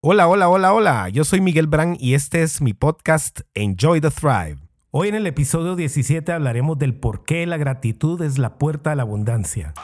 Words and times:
Hola, 0.00 0.28
hola, 0.28 0.48
hola, 0.48 0.72
hola. 0.72 1.08
Yo 1.08 1.24
soy 1.24 1.40
Miguel 1.40 1.66
Brand 1.66 1.96
y 1.98 2.14
este 2.14 2.42
es 2.42 2.60
mi 2.60 2.72
podcast 2.72 3.40
Enjoy 3.54 4.00
the 4.00 4.12
Thrive. 4.12 4.58
Hoy 4.92 5.08
en 5.08 5.16
el 5.16 5.26
episodio 5.26 5.74
17 5.74 6.30
hablaremos 6.30 6.78
del 6.78 6.94
por 6.94 7.24
qué 7.24 7.44
la 7.46 7.56
gratitud 7.56 8.22
es 8.22 8.38
la 8.38 8.58
puerta 8.58 8.92
a 8.92 8.94
la 8.94 9.02
abundancia. 9.02 9.74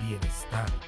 Bienestar. 0.00 0.79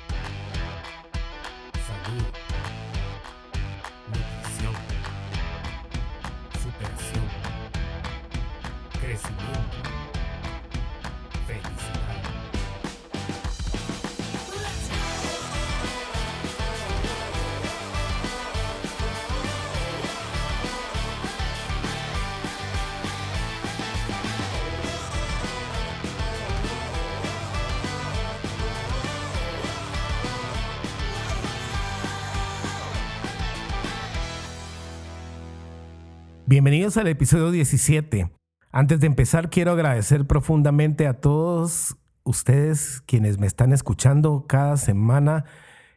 Bienvenidos 36.53 36.99
al 36.99 37.07
episodio 37.07 37.51
17. 37.51 38.31
Antes 38.73 39.01
de 39.01 39.07
empezar, 39.07 39.49
quiero 39.49 39.73
agradecer 39.73 40.27
profundamente 40.27 41.07
a 41.07 41.19
todos 41.19 41.97
ustedes 42.25 43.03
quienes 43.07 43.39
me 43.39 43.47
están 43.47 43.73
escuchando 43.73 44.45
cada 44.47 44.77
semana 44.77 45.47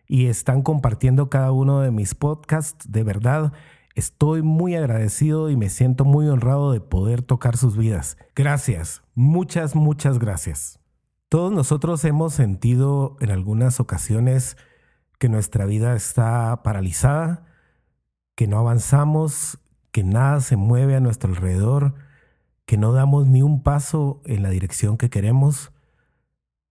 y 0.08 0.28
están 0.28 0.62
compartiendo 0.62 1.30
cada 1.30 1.52
uno 1.52 1.82
de 1.82 1.92
mis 1.92 2.16
podcasts. 2.16 2.90
De 2.90 3.04
verdad, 3.04 3.52
estoy 3.96 4.44
muy 4.44 4.76
agradecido 4.76 5.50
y 5.50 5.58
me 5.58 5.70
siento 5.70 6.06
muy 6.06 6.30
honrado 6.30 6.72
de 6.72 6.80
poder 6.80 7.22
tocar 7.22 7.58
sus 7.58 7.76
vidas. 7.76 8.16
Gracias, 8.34 9.04
muchas, 9.14 9.76
muchas 9.76 10.20
gracias. 10.20 10.80
Todos 11.28 11.52
nosotros 11.52 12.06
hemos 12.06 12.34
sentido 12.34 13.18
en 13.20 13.30
algunas 13.30 13.82
ocasiones 13.82 14.56
que 15.20 15.28
nuestra 15.28 15.66
vida 15.66 15.98
está 15.98 16.64
paralizada, 16.64 17.46
que 18.36 18.48
no 18.48 18.58
avanzamos, 18.58 19.60
que 19.96 20.04
nada 20.04 20.42
se 20.42 20.58
mueve 20.58 20.98
a 20.98 21.00
nuestro 21.00 21.30
alrededor, 21.30 21.94
que 22.66 22.76
no 22.76 22.92
damos 22.92 23.28
ni 23.28 23.42
un 23.42 23.64
paso 23.64 24.22
en 24.26 24.44
la 24.44 24.50
dirección 24.50 24.98
que 24.98 25.10
queremos, 25.10 25.72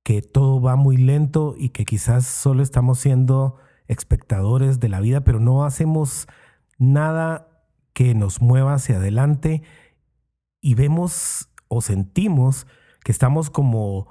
que 0.02 0.20
todo 0.20 0.60
va 0.60 0.76
muy 0.76 0.98
lento 0.98 1.54
y 1.56 1.70
que 1.70 1.86
quizás 1.86 2.26
solo 2.26 2.62
estamos 2.62 2.98
siendo 2.98 3.56
espectadores 3.88 4.78
de 4.78 4.90
la 4.90 5.00
vida, 5.00 5.22
pero 5.22 5.40
no 5.40 5.64
hacemos 5.64 6.26
nada 6.76 7.48
que 7.94 8.14
nos 8.14 8.42
mueva 8.42 8.74
hacia 8.74 8.96
adelante 8.96 9.62
y 10.60 10.74
vemos 10.74 11.48
o 11.68 11.80
sentimos 11.80 12.66
que 13.04 13.12
estamos 13.12 13.48
como 13.48 14.08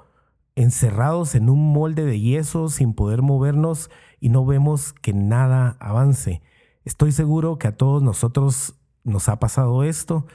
encerrados 0.56 1.36
en 1.36 1.50
un 1.50 1.72
molde 1.72 2.04
de 2.04 2.18
yeso 2.18 2.68
sin 2.68 2.94
poder 2.94 3.22
movernos 3.22 3.92
y 4.18 4.30
no 4.30 4.44
vemos 4.44 4.92
que 4.92 5.12
nada 5.12 5.76
avance. 5.78 6.42
Estoy 6.84 7.12
seguro 7.12 7.58
que 7.58 7.68
a 7.68 7.76
todos 7.76 8.02
nosotros 8.02 8.80
nos 9.04 9.28
ha 9.28 9.38
pasado 9.38 9.84
esto. 9.84 10.26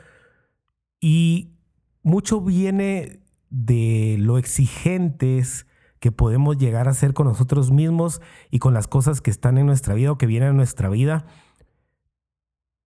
Y 1.02 1.52
mucho 2.04 2.42
viene 2.42 3.22
de 3.50 4.18
lo 4.20 4.38
exigentes 4.38 5.66
que 6.00 6.12
podemos 6.12 6.58
llegar 6.58 6.88
a 6.88 6.94
ser 6.94 7.14
con 7.14 7.28
nosotros 7.28 7.72
mismos 7.72 8.22
y 8.50 8.60
con 8.60 8.74
las 8.74 8.88
cosas 8.88 9.22
que 9.22 9.32
están 9.32 9.58
en 9.58 9.66
nuestra 9.66 9.94
vida 9.94 10.12
o 10.12 10.18
que 10.18 10.28
vienen 10.28 10.50
a 10.50 10.54
nuestra 10.54 10.90
vida, 10.90 11.26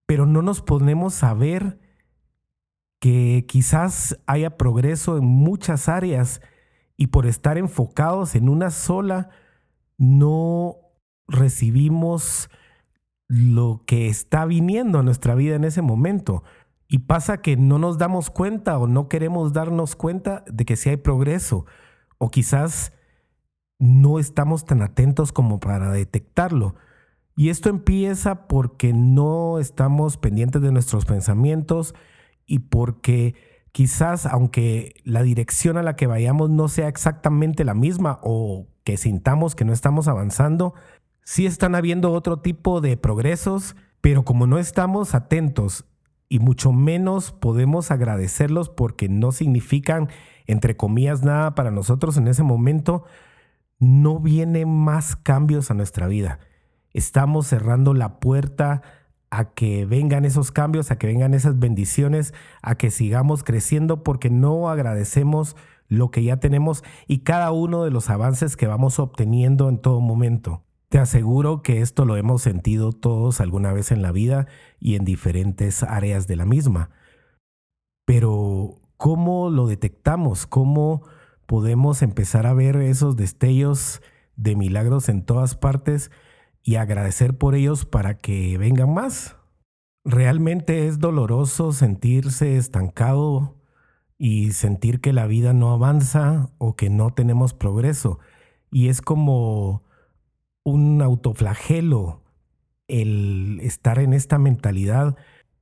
pero 0.06 0.26
no 0.26 0.42
nos 0.42 0.62
ponemos 0.62 1.22
a 1.22 1.32
ver 1.34 1.78
que 2.98 3.44
quizás 3.46 4.18
haya 4.26 4.56
progreso 4.56 5.16
en 5.16 5.24
muchas 5.24 5.88
áreas 5.88 6.40
y 6.96 7.08
por 7.08 7.26
estar 7.26 7.58
enfocados 7.58 8.34
en 8.34 8.48
una 8.48 8.70
sola, 8.70 9.30
no 9.96 10.76
recibimos 11.28 12.50
lo 13.28 13.82
que 13.86 14.08
está 14.08 14.44
viniendo 14.44 14.98
a 14.98 15.02
nuestra 15.02 15.34
vida 15.34 15.56
en 15.56 15.64
ese 15.64 15.82
momento. 15.82 16.42
Y 16.88 17.00
pasa 17.00 17.38
que 17.38 17.56
no 17.56 17.78
nos 17.78 17.98
damos 17.98 18.30
cuenta 18.30 18.78
o 18.78 18.86
no 18.86 19.08
queremos 19.08 19.52
darnos 19.52 19.96
cuenta 19.96 20.44
de 20.46 20.64
que 20.64 20.76
si 20.76 20.90
hay 20.90 20.96
progreso. 20.96 21.66
O 22.18 22.30
quizás 22.30 22.92
no 23.78 24.18
estamos 24.18 24.64
tan 24.64 24.82
atentos 24.82 25.32
como 25.32 25.60
para 25.60 25.90
detectarlo. 25.90 26.76
Y 27.36 27.48
esto 27.48 27.68
empieza 27.68 28.46
porque 28.46 28.92
no 28.92 29.58
estamos 29.58 30.16
pendientes 30.16 30.62
de 30.62 30.70
nuestros 30.70 31.04
pensamientos 31.04 31.94
y 32.46 32.60
porque 32.60 33.34
quizás 33.72 34.26
aunque 34.26 34.94
la 35.02 35.22
dirección 35.22 35.76
a 35.76 35.82
la 35.82 35.96
que 35.96 36.06
vayamos 36.06 36.50
no 36.50 36.68
sea 36.68 36.86
exactamente 36.86 37.64
la 37.64 37.74
misma 37.74 38.20
o 38.22 38.68
que 38.84 38.96
sintamos 38.96 39.56
que 39.56 39.64
no 39.64 39.72
estamos 39.72 40.06
avanzando, 40.06 40.74
sí 41.24 41.46
están 41.46 41.74
habiendo 41.74 42.12
otro 42.12 42.38
tipo 42.38 42.80
de 42.80 42.96
progresos, 42.96 43.74
pero 44.00 44.24
como 44.24 44.46
no 44.46 44.58
estamos 44.58 45.14
atentos 45.14 45.86
y 46.28 46.38
mucho 46.38 46.72
menos 46.72 47.32
podemos 47.32 47.90
agradecerlos 47.90 48.68
porque 48.68 49.08
no 49.08 49.32
significan, 49.32 50.08
entre 50.46 50.76
comillas, 50.76 51.22
nada 51.22 51.54
para 51.54 51.70
nosotros 51.70 52.16
en 52.16 52.28
ese 52.28 52.42
momento, 52.42 53.04
no 53.78 54.20
vienen 54.20 54.68
más 54.68 55.16
cambios 55.16 55.70
a 55.70 55.74
nuestra 55.74 56.06
vida. 56.06 56.38
Estamos 56.92 57.46
cerrando 57.46 57.94
la 57.94 58.20
puerta 58.20 58.82
a 59.30 59.52
que 59.52 59.84
vengan 59.84 60.24
esos 60.24 60.52
cambios, 60.52 60.90
a 60.90 60.98
que 60.98 61.08
vengan 61.08 61.34
esas 61.34 61.58
bendiciones, 61.58 62.34
a 62.62 62.76
que 62.76 62.90
sigamos 62.90 63.42
creciendo 63.42 64.04
porque 64.04 64.30
no 64.30 64.70
agradecemos 64.70 65.56
lo 65.88 66.10
que 66.10 66.22
ya 66.22 66.38
tenemos 66.38 66.84
y 67.08 67.18
cada 67.20 67.50
uno 67.50 67.84
de 67.84 67.90
los 67.90 68.10
avances 68.10 68.56
que 68.56 68.66
vamos 68.66 68.98
obteniendo 68.98 69.68
en 69.68 69.78
todo 69.78 70.00
momento. 70.00 70.62
Te 70.88 70.98
aseguro 70.98 71.62
que 71.62 71.80
esto 71.80 72.04
lo 72.04 72.16
hemos 72.16 72.42
sentido 72.42 72.92
todos 72.92 73.40
alguna 73.40 73.72
vez 73.72 73.90
en 73.90 74.02
la 74.02 74.12
vida 74.12 74.46
y 74.78 74.94
en 74.94 75.04
diferentes 75.04 75.82
áreas 75.82 76.26
de 76.26 76.36
la 76.36 76.44
misma. 76.44 76.90
Pero, 78.04 78.80
¿cómo 78.96 79.50
lo 79.50 79.66
detectamos? 79.66 80.46
¿Cómo 80.46 81.02
podemos 81.46 82.02
empezar 82.02 82.46
a 82.46 82.54
ver 82.54 82.76
esos 82.76 83.16
destellos 83.16 84.02
de 84.36 84.56
milagros 84.56 85.08
en 85.08 85.24
todas 85.24 85.56
partes 85.56 86.10
y 86.62 86.76
agradecer 86.76 87.36
por 87.36 87.54
ellos 87.54 87.84
para 87.84 88.18
que 88.18 88.58
vengan 88.58 88.92
más? 88.92 89.36
Realmente 90.04 90.86
es 90.86 90.98
doloroso 90.98 91.72
sentirse 91.72 92.56
estancado 92.56 93.56
y 94.18 94.52
sentir 94.52 95.00
que 95.00 95.12
la 95.12 95.26
vida 95.26 95.54
no 95.54 95.72
avanza 95.72 96.50
o 96.58 96.76
que 96.76 96.90
no 96.90 97.10
tenemos 97.10 97.54
progreso. 97.54 98.18
Y 98.70 98.88
es 98.88 99.00
como 99.00 99.83
un 100.64 101.00
autoflagelo 101.02 102.22
el 102.88 103.60
estar 103.62 103.98
en 103.98 104.12
esta 104.12 104.38
mentalidad 104.38 105.16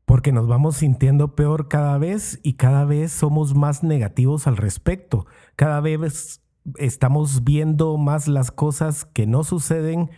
porque 0.04 0.32
nos 0.32 0.46
vamos 0.48 0.76
sintiendo 0.76 1.34
peor 1.34 1.68
cada 1.68 1.96
vez 1.98 2.40
y 2.42 2.54
cada 2.54 2.84
vez 2.84 3.12
somos 3.12 3.54
más 3.54 3.82
negativos 3.82 4.46
al 4.46 4.56
respecto. 4.56 5.26
Cada 5.56 5.80
vez 5.80 6.42
estamos 6.76 7.44
viendo 7.44 7.96
más 7.96 8.28
las 8.28 8.50
cosas 8.50 9.04
que 9.04 9.26
no 9.26 9.44
suceden 9.44 10.10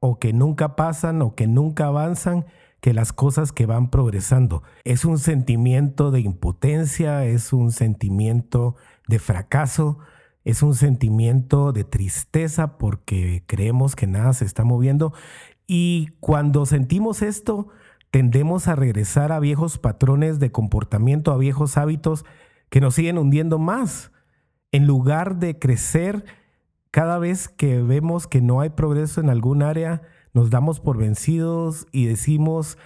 o 0.00 0.18
que 0.18 0.32
nunca 0.32 0.76
pasan 0.76 1.22
o 1.22 1.34
que 1.34 1.46
nunca 1.46 1.86
avanzan 1.86 2.46
que 2.80 2.92
las 2.92 3.12
cosas 3.12 3.52
que 3.52 3.64
van 3.64 3.90
progresando. 3.90 4.62
Es 4.84 5.04
un 5.04 5.18
sentimiento 5.18 6.10
de 6.10 6.20
impotencia, 6.20 7.24
es 7.24 7.52
un 7.52 7.70
sentimiento 7.70 8.74
de 9.06 9.18
fracaso, 9.20 9.98
es 10.44 10.62
un 10.62 10.74
sentimiento 10.74 11.72
de 11.72 11.84
tristeza 11.84 12.78
porque 12.78 13.44
creemos 13.46 13.96
que 13.96 14.06
nada 14.06 14.32
se 14.32 14.44
está 14.44 14.64
moviendo 14.64 15.12
y 15.66 16.08
cuando 16.20 16.66
sentimos 16.66 17.22
esto 17.22 17.68
tendemos 18.10 18.68
a 18.68 18.76
regresar 18.76 19.32
a 19.32 19.40
viejos 19.40 19.78
patrones 19.78 20.38
de 20.38 20.52
comportamiento, 20.52 21.32
a 21.32 21.38
viejos 21.38 21.78
hábitos 21.78 22.24
que 22.68 22.80
nos 22.80 22.94
siguen 22.94 23.18
hundiendo 23.18 23.58
más. 23.58 24.12
En 24.70 24.86
lugar 24.86 25.36
de 25.36 25.58
crecer, 25.58 26.24
cada 26.90 27.18
vez 27.18 27.48
que 27.48 27.80
vemos 27.82 28.26
que 28.26 28.42
no 28.42 28.60
hay 28.60 28.70
progreso 28.70 29.20
en 29.20 29.30
algún 29.30 29.62
área, 29.62 30.02
nos 30.34 30.50
damos 30.50 30.80
por 30.80 30.98
vencidos 30.98 31.86
y 31.90 32.06
decimos, 32.06 32.76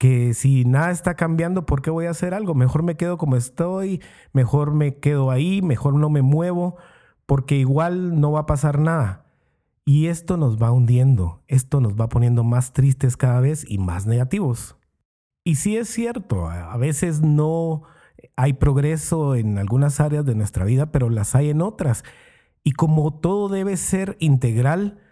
que 0.00 0.32
si 0.32 0.64
nada 0.64 0.92
está 0.92 1.14
cambiando, 1.14 1.66
¿por 1.66 1.82
qué 1.82 1.90
voy 1.90 2.06
a 2.06 2.10
hacer 2.10 2.32
algo? 2.32 2.54
Mejor 2.54 2.82
me 2.82 2.96
quedo 2.96 3.18
como 3.18 3.36
estoy, 3.36 4.00
mejor 4.32 4.72
me 4.72 4.96
quedo 4.96 5.30
ahí, 5.30 5.60
mejor 5.60 5.92
no 5.92 6.08
me 6.08 6.22
muevo, 6.22 6.78
porque 7.26 7.56
igual 7.56 8.18
no 8.18 8.32
va 8.32 8.40
a 8.40 8.46
pasar 8.46 8.78
nada. 8.78 9.26
Y 9.84 10.06
esto 10.06 10.38
nos 10.38 10.56
va 10.56 10.72
hundiendo, 10.72 11.42
esto 11.48 11.82
nos 11.82 11.96
va 12.00 12.08
poniendo 12.08 12.44
más 12.44 12.72
tristes 12.72 13.18
cada 13.18 13.40
vez 13.40 13.62
y 13.68 13.76
más 13.76 14.06
negativos. 14.06 14.78
Y 15.44 15.56
sí 15.56 15.76
es 15.76 15.90
cierto, 15.90 16.48
a 16.48 16.78
veces 16.78 17.20
no 17.20 17.82
hay 18.36 18.54
progreso 18.54 19.34
en 19.36 19.58
algunas 19.58 20.00
áreas 20.00 20.24
de 20.24 20.34
nuestra 20.34 20.64
vida, 20.64 20.92
pero 20.92 21.10
las 21.10 21.34
hay 21.34 21.50
en 21.50 21.60
otras. 21.60 22.04
Y 22.64 22.72
como 22.72 23.20
todo 23.20 23.50
debe 23.50 23.76
ser 23.76 24.16
integral, 24.18 25.02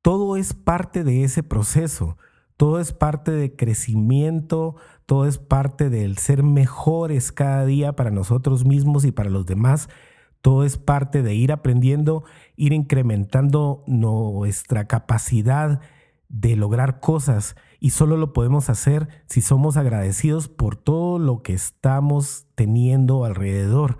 todo 0.00 0.38
es 0.38 0.54
parte 0.54 1.04
de 1.04 1.22
ese 1.22 1.42
proceso, 1.42 2.16
todo 2.56 2.80
es 2.80 2.92
parte 2.92 3.32
de 3.32 3.54
crecimiento, 3.54 4.76
todo 5.04 5.26
es 5.26 5.38
parte 5.38 5.90
del 5.90 6.16
ser 6.16 6.42
mejores 6.42 7.32
cada 7.32 7.66
día 7.66 7.94
para 7.94 8.10
nosotros 8.10 8.64
mismos 8.64 9.04
y 9.04 9.12
para 9.12 9.30
los 9.30 9.46
demás. 9.46 9.88
Todo 10.40 10.64
es 10.64 10.78
parte 10.78 11.22
de 11.22 11.34
ir 11.34 11.52
aprendiendo, 11.52 12.24
ir 12.56 12.72
incrementando 12.72 13.84
nuestra 13.86 14.86
capacidad 14.86 15.80
de 16.28 16.56
lograr 16.56 17.00
cosas 17.00 17.56
y 17.78 17.90
solo 17.90 18.16
lo 18.16 18.32
podemos 18.32 18.70
hacer 18.70 19.08
si 19.26 19.42
somos 19.42 19.76
agradecidos 19.76 20.48
por 20.48 20.76
todo 20.76 21.18
lo 21.18 21.42
que 21.42 21.52
estamos 21.52 22.46
teniendo 22.54 23.24
alrededor. 23.24 23.98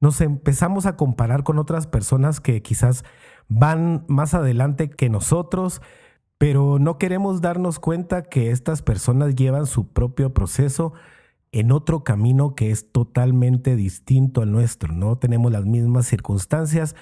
Nos 0.00 0.20
empezamos 0.20 0.86
a 0.86 0.96
comparar 0.96 1.42
con 1.42 1.58
otras 1.58 1.86
personas 1.86 2.40
que 2.40 2.62
quizás 2.62 3.04
van 3.48 4.04
más 4.08 4.34
adelante 4.34 4.90
que 4.90 5.08
nosotros, 5.08 5.80
pero 6.38 6.78
no 6.78 6.98
queremos 6.98 7.40
darnos 7.40 7.80
cuenta 7.80 8.22
que 8.22 8.50
estas 8.50 8.80
personas 8.82 9.34
llevan 9.34 9.66
su 9.66 9.88
propio 9.88 10.32
proceso 10.32 10.92
en 11.50 11.72
otro 11.72 12.04
camino 12.04 12.54
que 12.54 12.70
es 12.70 12.92
totalmente 12.92 13.74
distinto 13.74 14.42
al 14.42 14.52
nuestro. 14.52 14.94
No 14.94 15.18
tenemos 15.18 15.50
las 15.50 15.64
mismas 15.64 16.06
circunstancias, 16.06 16.94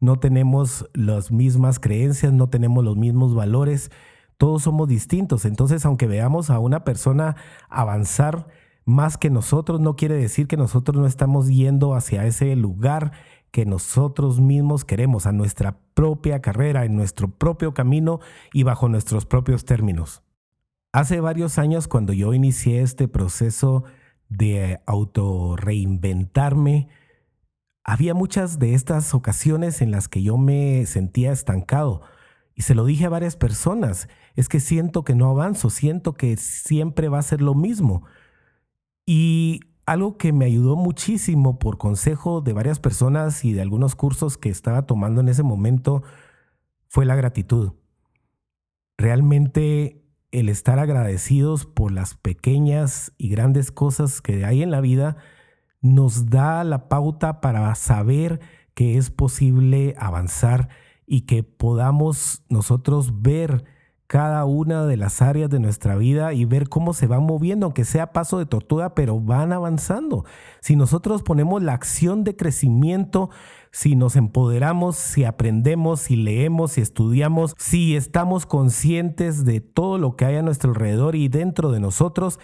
no 0.00 0.16
tenemos 0.16 0.88
las 0.92 1.32
mismas 1.32 1.80
creencias, 1.80 2.32
no 2.32 2.48
tenemos 2.50 2.84
los 2.84 2.96
mismos 2.96 3.34
valores, 3.34 3.90
todos 4.36 4.62
somos 4.62 4.88
distintos. 4.88 5.46
Entonces, 5.46 5.86
aunque 5.86 6.06
veamos 6.06 6.50
a 6.50 6.58
una 6.58 6.84
persona 6.84 7.36
avanzar 7.70 8.48
más 8.84 9.16
que 9.16 9.30
nosotros, 9.30 9.80
no 9.80 9.96
quiere 9.96 10.16
decir 10.16 10.46
que 10.46 10.58
nosotros 10.58 10.98
no 10.98 11.06
estamos 11.06 11.48
yendo 11.48 11.94
hacia 11.94 12.26
ese 12.26 12.54
lugar 12.54 13.12
que 13.54 13.64
nosotros 13.66 14.40
mismos 14.40 14.84
queremos, 14.84 15.26
a 15.26 15.32
nuestra 15.32 15.78
propia 15.94 16.42
carrera, 16.42 16.84
en 16.84 16.96
nuestro 16.96 17.30
propio 17.30 17.72
camino 17.72 18.18
y 18.52 18.64
bajo 18.64 18.88
nuestros 18.88 19.26
propios 19.26 19.64
términos. 19.64 20.24
Hace 20.92 21.20
varios 21.20 21.56
años 21.56 21.86
cuando 21.86 22.12
yo 22.12 22.34
inicié 22.34 22.82
este 22.82 23.06
proceso 23.06 23.84
de 24.28 24.80
autorreinventarme, 24.86 26.88
había 27.84 28.12
muchas 28.12 28.58
de 28.58 28.74
estas 28.74 29.14
ocasiones 29.14 29.82
en 29.82 29.92
las 29.92 30.08
que 30.08 30.24
yo 30.24 30.36
me 30.36 30.84
sentía 30.86 31.30
estancado. 31.30 32.02
Y 32.56 32.62
se 32.62 32.74
lo 32.74 32.84
dije 32.84 33.04
a 33.04 33.10
varias 33.10 33.36
personas, 33.36 34.08
es 34.34 34.48
que 34.48 34.58
siento 34.58 35.04
que 35.04 35.14
no 35.14 35.30
avanzo, 35.30 35.70
siento 35.70 36.14
que 36.14 36.36
siempre 36.38 37.08
va 37.08 37.20
a 37.20 37.22
ser 37.22 37.40
lo 37.40 37.54
mismo. 37.54 38.02
Y 39.06 39.60
algo 39.86 40.16
que 40.16 40.32
me 40.32 40.46
ayudó 40.46 40.76
muchísimo 40.76 41.58
por 41.58 41.78
consejo 41.78 42.40
de 42.40 42.52
varias 42.52 42.80
personas 42.80 43.44
y 43.44 43.52
de 43.52 43.62
algunos 43.62 43.94
cursos 43.94 44.38
que 44.38 44.48
estaba 44.48 44.86
tomando 44.86 45.20
en 45.20 45.28
ese 45.28 45.42
momento 45.42 46.02
fue 46.88 47.04
la 47.04 47.16
gratitud. 47.16 47.72
Realmente 48.96 50.02
el 50.30 50.48
estar 50.48 50.78
agradecidos 50.78 51.66
por 51.66 51.92
las 51.92 52.14
pequeñas 52.14 53.12
y 53.18 53.28
grandes 53.28 53.70
cosas 53.70 54.20
que 54.20 54.44
hay 54.44 54.62
en 54.62 54.70
la 54.70 54.80
vida 54.80 55.16
nos 55.80 56.30
da 56.30 56.64
la 56.64 56.88
pauta 56.88 57.40
para 57.40 57.74
saber 57.74 58.40
que 58.74 58.96
es 58.96 59.10
posible 59.10 59.94
avanzar 59.98 60.68
y 61.06 61.22
que 61.22 61.42
podamos 61.42 62.42
nosotros 62.48 63.22
ver 63.22 63.64
cada 64.14 64.44
una 64.44 64.86
de 64.86 64.96
las 64.96 65.22
áreas 65.22 65.50
de 65.50 65.58
nuestra 65.58 65.96
vida 65.96 66.34
y 66.34 66.44
ver 66.44 66.68
cómo 66.68 66.94
se 66.94 67.08
van 67.08 67.24
moviendo, 67.24 67.66
aunque 67.66 67.84
sea 67.84 68.12
paso 68.12 68.38
de 68.38 68.46
tortuga, 68.46 68.94
pero 68.94 69.18
van 69.18 69.52
avanzando. 69.52 70.24
Si 70.60 70.76
nosotros 70.76 71.24
ponemos 71.24 71.64
la 71.64 71.72
acción 71.72 72.22
de 72.22 72.36
crecimiento, 72.36 73.30
si 73.72 73.96
nos 73.96 74.14
empoderamos, 74.14 74.94
si 74.94 75.24
aprendemos, 75.24 75.98
si 75.98 76.14
leemos, 76.14 76.70
si 76.70 76.80
estudiamos, 76.80 77.56
si 77.58 77.96
estamos 77.96 78.46
conscientes 78.46 79.44
de 79.44 79.60
todo 79.60 79.98
lo 79.98 80.14
que 80.14 80.26
hay 80.26 80.36
a 80.36 80.42
nuestro 80.42 80.70
alrededor 80.70 81.16
y 81.16 81.26
dentro 81.26 81.72
de 81.72 81.80
nosotros, 81.80 82.38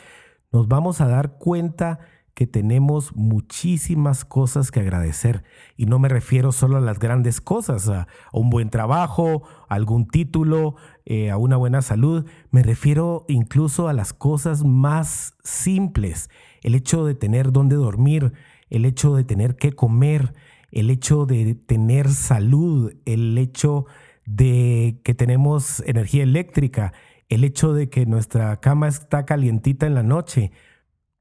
nos 0.51 0.67
vamos 0.67 1.01
a 1.01 1.07
dar 1.07 1.39
cuenta 1.39 2.01
que 2.41 2.47
tenemos 2.47 3.15
muchísimas 3.15 4.25
cosas 4.25 4.71
que 4.71 4.81
agradecer. 4.81 5.45
Y 5.77 5.85
no 5.85 5.99
me 5.99 6.09
refiero 6.09 6.53
solo 6.53 6.79
a 6.79 6.81
las 6.81 6.99
grandes 6.99 7.41
cosas, 7.41 7.87
a, 7.91 8.09
un 8.33 8.49
buen 8.49 8.71
trabajo, 8.71 9.43
algún 9.69 10.09
título, 10.09 10.77
eh, 11.11 11.31
a 11.31 11.37
una 11.37 11.57
buena 11.57 11.83
salud. 11.83 12.25
Me 12.51 12.63
refiero 12.63 13.25
incluso 13.29 13.89
a 13.89 13.93
las 13.93 14.13
cosas 14.13 14.65
más 14.65 15.35
simples. 15.45 16.31
El 16.63 16.75
hecho 16.75 17.05
de 17.05 17.15
tener 17.15 17.53
dónde 17.53 17.77
dormir, 17.77 18.33
el 18.71 18.85
hecho 18.85 19.15
de 19.15 19.25
tener 19.25 19.57
qué 19.57 19.73
comer, 19.73 20.35
el 20.71 20.89
hecho 20.91 21.27
de 21.27 21.55
tener 21.55 22.09
salud, 22.09 22.95
el 23.05 23.37
hecho 23.37 23.87
de 24.25 25.01
que 25.05 25.15
tenemos 25.15 25.81
energía 25.87 26.23
eléctrica, 26.23 26.93
el 27.29 27.45
hecho 27.45 27.73
de 27.73 27.91
que 27.91 28.07
nuestra 28.07 28.61
cama 28.61 28.89
está 28.89 29.27
calientita 29.27 29.87
en 29.87 29.95
la 29.95 30.03
noche 30.03 30.53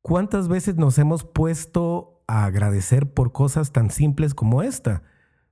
¿Cuántas 0.01 0.47
veces 0.47 0.77
nos 0.77 0.97
hemos 0.97 1.25
puesto 1.25 2.24
a 2.25 2.45
agradecer 2.45 3.13
por 3.13 3.31
cosas 3.31 3.74
tan 3.74 3.91
simples 3.91 4.33
como 4.33 4.63
esta? 4.63 5.03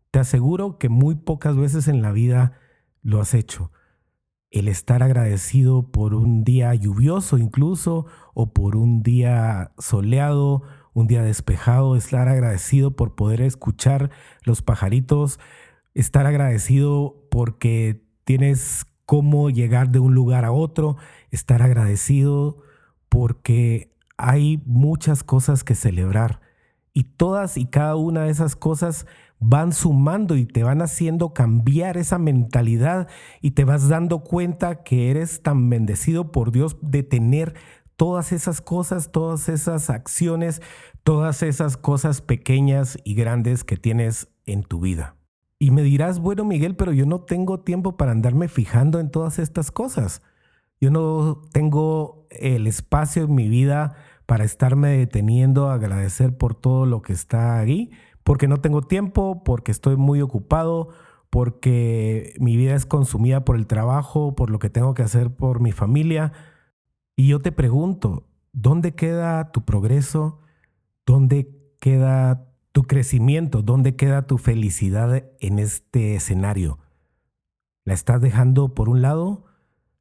Te 0.10 0.20
aseguro 0.20 0.78
que 0.78 0.90
muy 0.90 1.16
pocas 1.16 1.58
veces 1.58 1.88
en 1.88 2.02
la 2.02 2.12
vida 2.12 2.58
lo 3.02 3.20
has 3.20 3.34
hecho. 3.34 3.72
El 4.50 4.68
estar 4.68 5.04
agradecido 5.04 5.92
por 5.92 6.14
un 6.14 6.44
día 6.44 6.74
lluvioso 6.74 7.38
incluso, 7.38 8.06
o 8.34 8.54
por 8.54 8.76
un 8.76 9.04
día 9.04 9.72
soleado, 9.78 10.64
un 10.94 11.08
día 11.08 11.22
despejado, 11.22 11.96
estar 11.96 12.28
agradecido 12.28 12.96
por 12.96 13.16
poder 13.16 13.42
escuchar 13.42 14.10
los 14.44 14.62
pajaritos, 14.62 15.40
estar 15.94 16.26
agradecido 16.26 17.28
porque 17.30 18.02
tienes 18.24 18.86
cómo 19.06 19.50
llegar 19.50 19.90
de 19.90 20.00
un 20.00 20.16
lugar 20.16 20.46
a 20.46 20.52
otro, 20.52 20.98
estar 21.32 21.62
agradecido 21.62 22.58
porque 23.10 23.92
hay 24.18 24.62
muchas 24.66 25.24
cosas 25.24 25.64
que 25.64 25.76
celebrar. 25.76 26.42
Y 26.94 27.04
todas 27.04 27.58
y 27.58 27.68
cada 27.68 27.96
una 27.96 28.24
de 28.24 28.32
esas 28.32 28.56
cosas 28.56 29.06
van 29.40 29.72
sumando 29.74 30.36
y 30.36 30.46
te 30.46 30.64
van 30.64 30.82
haciendo 30.82 31.34
cambiar 31.34 31.98
esa 31.98 32.18
mentalidad 32.18 33.08
y 33.42 33.52
te 33.52 33.66
vas 33.66 33.88
dando 33.88 34.24
cuenta 34.24 34.84
que 34.84 35.12
eres 35.12 35.44
tan 35.44 35.70
bendecido 35.70 36.32
por 36.32 36.52
Dios 36.52 36.78
de 36.82 37.04
tener 37.04 37.54
todas 37.96 38.32
esas 38.32 38.62
cosas, 38.62 39.12
todas 39.12 39.50
esas 39.50 39.90
acciones, 39.90 40.62
todas 41.04 41.44
esas 41.44 41.78
cosas 41.78 42.22
pequeñas 42.22 42.98
y 43.04 43.16
grandes 43.16 43.64
que 43.64 43.78
tienes 43.78 44.30
en 44.46 44.64
tu 44.64 44.80
vida. 44.80 45.16
Y 45.60 45.72
me 45.72 45.82
dirás, 45.82 46.20
bueno 46.20 46.46
Miguel, 46.46 46.76
pero 46.76 46.94
yo 46.94 47.06
no 47.06 47.22
tengo 47.22 47.60
tiempo 47.62 47.98
para 47.98 48.12
andarme 48.12 48.48
fijando 48.48 49.00
en 49.00 49.10
todas 49.10 49.40
estas 49.40 49.72
cosas. 49.72 50.22
Yo 50.80 50.92
no 50.92 51.42
tengo 51.52 52.28
el 52.30 52.68
espacio 52.68 53.24
en 53.24 53.34
mi 53.34 53.50
vida 53.50 53.96
para 54.28 54.44
estarme 54.44 54.90
deteniendo 54.90 55.70
agradecer 55.70 56.38
por 56.38 56.54
todo 56.54 56.86
lo 56.86 57.02
que 57.02 57.14
está 57.14 57.58
ahí, 57.58 57.90
porque 58.28 58.50
no 58.50 58.58
tengo 58.58 58.82
tiempo, 58.82 59.42
porque 59.46 59.72
estoy 59.72 59.96
muy 59.96 60.20
ocupado, 60.20 60.90
porque 61.30 62.34
mi 62.42 62.58
vida 62.58 62.76
es 62.76 62.86
consumida 62.86 63.46
por 63.46 63.56
el 63.56 63.68
trabajo, 63.68 64.36
por 64.36 64.50
lo 64.50 64.60
que 64.60 64.70
tengo 64.70 64.94
que 64.94 65.02
hacer 65.02 65.34
por 65.34 65.62
mi 65.62 65.72
familia. 65.72 66.34
Y 67.16 67.30
yo 67.30 67.40
te 67.40 67.54
pregunto, 67.54 68.28
¿dónde 68.52 68.96
queda 68.96 69.54
tu 69.54 69.64
progreso? 69.64 70.42
¿Dónde 71.06 71.58
queda 71.80 72.52
tu 72.74 72.84
crecimiento? 72.84 73.62
¿Dónde 73.62 73.96
queda 73.96 74.28
tu 74.28 74.38
felicidad 74.38 75.24
en 75.40 75.58
este 75.58 76.16
escenario? 76.16 76.80
¿La 77.86 77.94
estás 77.94 78.20
dejando 78.20 78.74
por 78.74 78.90
un 78.90 79.02
lado? 79.02 79.46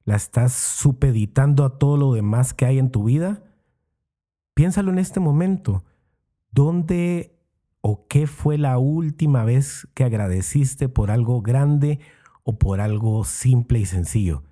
¿La 0.04 0.16
estás 0.16 0.52
supeditando 0.52 1.64
a 1.64 1.78
todo 1.78 1.96
lo 1.96 2.12
demás 2.12 2.54
que 2.54 2.66
hay 2.66 2.80
en 2.80 2.90
tu 2.90 3.04
vida? 3.04 3.44
Piénsalo 4.54 4.90
en 4.90 4.98
este 4.98 5.20
momento. 5.20 5.84
¿Dónde 6.50 7.35
o 7.88 8.08
qué 8.08 8.26
fue 8.26 8.58
la 8.58 8.78
última 8.78 9.44
vez 9.44 9.86
que 9.94 10.02
agradeciste 10.02 10.88
por 10.88 11.12
algo 11.12 11.40
grande 11.40 12.00
o 12.42 12.58
por 12.58 12.80
algo 12.80 13.22
simple 13.22 13.78
y 13.78 13.86
sencillo? 13.86 14.42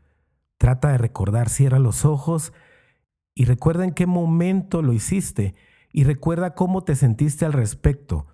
Trata 0.56 0.92
de 0.92 0.98
recordar, 0.98 1.48
cierra 1.48 1.80
los 1.80 2.04
ojos 2.04 2.52
y 3.34 3.46
recuerda 3.46 3.82
en 3.82 3.90
qué 3.90 4.06
momento 4.06 4.82
lo 4.82 4.92
hiciste 4.92 5.56
y 5.92 6.04
recuerda 6.04 6.54
cómo 6.54 6.84
te 6.84 6.94
sentiste 6.94 7.44
al 7.44 7.52
respecto. 7.52 8.28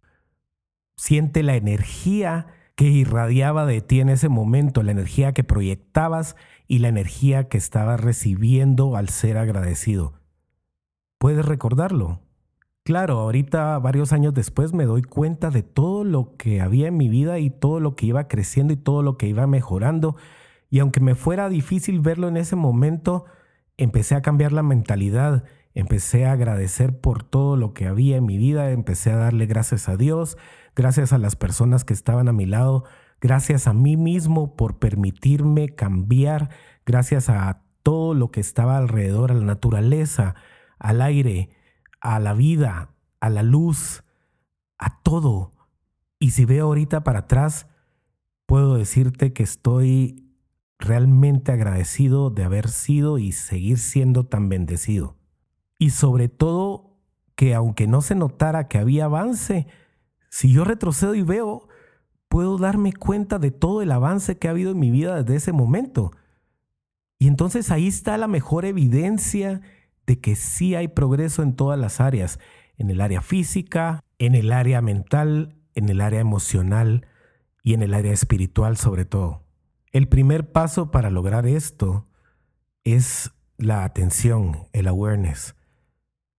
Siente 0.98 1.42
la 1.42 1.56
energía 1.56 2.48
que 2.74 2.84
irradiaba 2.84 3.64
de 3.64 3.80
ti 3.80 4.00
en 4.00 4.10
ese 4.10 4.28
momento, 4.28 4.82
la 4.82 4.92
energía 4.92 5.32
que 5.32 5.44
proyectabas 5.44 6.36
y 6.66 6.80
la 6.80 6.88
energía 6.88 7.48
que 7.48 7.56
estabas 7.56 8.02
recibiendo 8.02 8.96
al 8.96 9.08
ser 9.08 9.38
agradecido. 9.38 10.20
¿Puedes 11.18 11.46
recordarlo? 11.46 12.20
Claro, 12.82 13.18
ahorita 13.18 13.78
varios 13.78 14.12
años 14.12 14.34
después 14.34 14.72
me 14.72 14.84
doy 14.84 15.02
cuenta 15.02 15.50
de 15.50 15.62
todo 15.62 16.02
lo 16.02 16.36
que 16.36 16.60
había 16.60 16.88
en 16.88 16.96
mi 16.96 17.08
vida 17.08 17.38
y 17.38 17.50
todo 17.50 17.78
lo 17.78 17.94
que 17.94 18.06
iba 18.06 18.26
creciendo 18.26 18.72
y 18.72 18.76
todo 18.76 19.02
lo 19.02 19.16
que 19.16 19.28
iba 19.28 19.46
mejorando. 19.46 20.16
Y 20.70 20.78
aunque 20.80 21.00
me 21.00 21.14
fuera 21.14 21.48
difícil 21.48 22.00
verlo 22.00 22.28
en 22.28 22.36
ese 22.36 22.56
momento, 22.56 23.26
empecé 23.76 24.14
a 24.14 24.22
cambiar 24.22 24.52
la 24.52 24.62
mentalidad 24.62 25.44
empecé 25.74 26.26
a 26.26 26.32
agradecer 26.32 26.98
por 26.98 27.22
todo 27.22 27.56
lo 27.56 27.72
que 27.74 27.86
había 27.86 28.16
en 28.16 28.26
mi 28.26 28.38
vida, 28.38 28.70
empecé 28.70 29.10
a 29.10 29.16
darle 29.16 29.46
gracias 29.46 29.88
a 29.88 29.96
Dios, 29.96 30.36
gracias 30.74 31.12
a 31.12 31.18
las 31.18 31.36
personas 31.36 31.84
que 31.84 31.94
estaban 31.94 32.28
a 32.28 32.32
mi 32.32 32.46
lado, 32.46 32.84
gracias 33.20 33.66
a 33.66 33.72
mí 33.72 33.96
mismo 33.96 34.56
por 34.56 34.78
permitirme 34.78 35.74
cambiar, 35.74 36.50
gracias 36.86 37.28
a 37.28 37.62
todo 37.82 38.14
lo 38.14 38.30
que 38.30 38.40
estaba 38.40 38.76
alrededor, 38.76 39.30
a 39.30 39.34
la 39.34 39.44
naturaleza, 39.44 40.34
al 40.78 41.02
aire, 41.02 41.50
a 42.00 42.18
la 42.18 42.34
vida, 42.34 42.94
a 43.20 43.30
la 43.30 43.42
luz, 43.42 44.04
a 44.78 45.00
todo. 45.02 45.52
Y 46.18 46.30
si 46.30 46.44
veo 46.44 46.66
ahorita 46.66 47.04
para 47.04 47.20
atrás, 47.20 47.66
puedo 48.46 48.74
decirte 48.74 49.32
que 49.32 49.42
estoy 49.42 50.26
realmente 50.78 51.52
agradecido 51.52 52.30
de 52.30 52.44
haber 52.44 52.68
sido 52.68 53.18
y 53.18 53.32
seguir 53.32 53.78
siendo 53.78 54.26
tan 54.26 54.48
bendecido. 54.48 55.16
Y 55.78 55.90
sobre 55.90 56.28
todo 56.28 56.98
que 57.36 57.54
aunque 57.54 57.86
no 57.86 58.02
se 58.02 58.14
notara 58.14 58.68
que 58.68 58.78
había 58.78 59.06
avance, 59.06 59.66
si 60.30 60.52
yo 60.52 60.64
retrocedo 60.64 61.14
y 61.14 61.22
veo, 61.22 61.68
puedo 62.28 62.58
darme 62.58 62.92
cuenta 62.92 63.38
de 63.38 63.50
todo 63.50 63.82
el 63.82 63.92
avance 63.92 64.38
que 64.38 64.48
ha 64.48 64.52
habido 64.52 64.72
en 64.72 64.78
mi 64.78 64.90
vida 64.90 65.22
desde 65.22 65.36
ese 65.36 65.52
momento. 65.52 66.12
Y 67.18 67.28
entonces 67.28 67.70
ahí 67.70 67.88
está 67.88 68.16
la 68.16 68.28
mejor 68.28 68.64
evidencia 68.64 69.60
de 70.06 70.20
que 70.20 70.36
sí 70.36 70.74
hay 70.74 70.88
progreso 70.88 71.42
en 71.42 71.54
todas 71.54 71.78
las 71.78 72.00
áreas, 72.00 72.38
en 72.76 72.90
el 72.90 73.00
área 73.00 73.20
física, 73.20 74.04
en 74.18 74.34
el 74.34 74.52
área 74.52 74.80
mental, 74.82 75.56
en 75.74 75.88
el 75.88 76.00
área 76.00 76.20
emocional 76.20 77.06
y 77.62 77.74
en 77.74 77.82
el 77.82 77.94
área 77.94 78.12
espiritual 78.12 78.76
sobre 78.76 79.04
todo. 79.04 79.44
El 79.92 80.08
primer 80.08 80.52
paso 80.52 80.90
para 80.90 81.10
lograr 81.10 81.46
esto 81.46 82.06
es 82.84 83.32
la 83.58 83.84
atención, 83.84 84.68
el 84.72 84.88
awareness, 84.88 85.56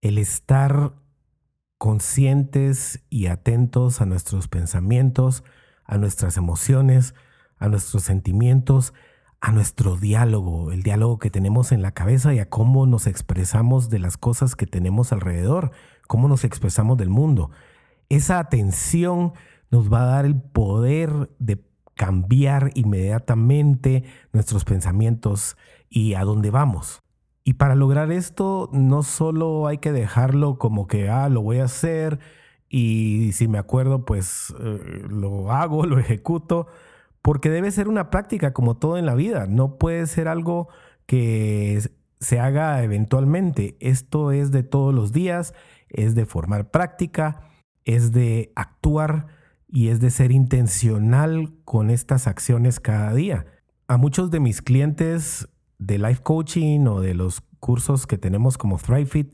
el 0.02 0.18
estar 0.18 0.94
conscientes 1.78 3.04
y 3.10 3.28
atentos 3.28 4.02
a 4.02 4.06
nuestros 4.06 4.48
pensamientos, 4.48 5.44
a 5.84 5.98
nuestras 5.98 6.38
emociones, 6.38 7.16
a 7.58 7.68
nuestros 7.68 8.04
sentimientos, 8.04 8.94
a 9.42 9.52
nuestro 9.52 9.98
diálogo, 9.98 10.72
el 10.72 10.84
diálogo 10.84 11.18
que 11.18 11.32
tenemos 11.32 11.72
en 11.72 11.82
la 11.82 11.92
cabeza 11.92 12.34
y 12.34 12.40
a 12.40 12.50
cómo 12.50 12.86
nos 12.86 13.08
expresamos 13.08 13.90
de 13.90 13.98
las 13.98 14.16
cosas 14.16 14.56
que 14.56 14.68
tenemos 14.68 15.12
alrededor, 15.12 15.72
cómo 16.08 16.28
nos 16.28 16.44
expresamos 16.44 16.98
del 16.98 17.10
mundo. 17.10 17.50
Esa 18.10 18.38
atención 18.38 19.34
nos 19.72 19.92
va 19.92 20.04
a 20.04 20.06
dar 20.06 20.26
el 20.26 20.40
poder 20.40 21.32
de 21.40 21.64
cambiar 21.96 22.72
inmediatamente 22.76 24.04
nuestros 24.32 24.64
pensamientos 24.64 25.58
y 25.90 26.14
a 26.14 26.24
dónde 26.24 26.52
vamos. 26.52 27.02
Y 27.44 27.54
para 27.54 27.74
lograr 27.74 28.12
esto 28.12 28.70
no 28.72 29.02
solo 29.02 29.66
hay 29.66 29.80
que 29.80 29.92
dejarlo 29.92 30.60
como 30.60 30.86
que, 30.86 31.10
ah, 31.10 31.30
lo 31.30 31.42
voy 31.42 31.60
a 31.60 31.66
hacer 31.66 32.20
y 32.70 33.32
si 33.34 33.48
me 33.48 33.58
acuerdo, 33.58 34.06
pues 34.06 34.54
eh, 34.60 35.04
lo 35.10 35.52
hago, 35.52 35.86
lo 35.88 35.98
ejecuto, 35.98 36.68
porque 37.22 37.50
debe 37.50 37.72
ser 37.72 37.88
una 37.88 38.10
práctica 38.10 38.54
como 38.54 38.78
todo 38.78 38.98
en 38.98 39.06
la 39.06 39.16
vida, 39.16 39.46
no 39.48 39.78
puede 39.78 40.08
ser 40.08 40.28
algo 40.28 40.70
que 41.06 41.82
se 42.20 42.40
haga 42.40 42.84
eventualmente. 42.84 43.76
Esto 43.80 44.32
es 44.32 44.52
de 44.52 44.64
todos 44.64 44.94
los 44.94 45.12
días, 45.12 45.54
es 45.90 46.16
de 46.16 46.26
formar 46.26 46.72
práctica, 46.72 47.42
es 47.86 48.12
de 48.12 48.52
actuar 48.56 49.28
y 49.68 49.90
es 49.90 50.00
de 50.00 50.12
ser 50.12 50.32
intencional 50.32 51.54
con 51.64 51.90
estas 51.90 52.28
acciones 52.28 52.80
cada 52.80 53.14
día. 53.14 53.46
A 53.88 53.98
muchos 53.98 54.32
de 54.32 54.40
mis 54.40 54.62
clientes 54.62 55.50
de 55.80 55.98
life 55.98 56.22
coaching 56.22 56.86
o 56.88 57.02
de 57.02 57.14
los 57.14 57.42
cursos 57.60 58.08
que 58.08 58.18
tenemos 58.18 58.58
como 58.58 58.78
ThriveFit, 58.78 59.34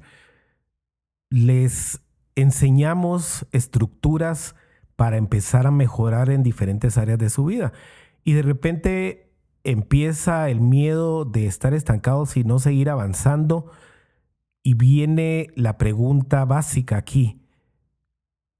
les 1.30 2.02
enseñamos 2.36 3.48
estructuras 3.52 4.56
para 4.98 5.16
empezar 5.16 5.68
a 5.68 5.72
mejorar 5.72 6.30
en 6.30 6.44
diferentes 6.44 6.98
áreas 6.98 7.20
de 7.20 7.30
su 7.30 7.46
vida. 7.46 7.72
Y 8.26 8.34
de 8.34 8.42
repente 8.42 9.32
empieza 9.64 10.50
el 10.50 10.60
miedo 10.60 11.24
de 11.24 11.46
estar 11.46 11.74
estancados 11.74 12.36
y 12.36 12.44
no 12.44 12.60
seguir 12.60 12.90
avanzando. 12.90 13.72
Y 14.64 14.74
viene 14.74 15.48
la 15.56 15.78
pregunta 15.78 16.44
básica 16.44 16.98
aquí. 16.98 17.42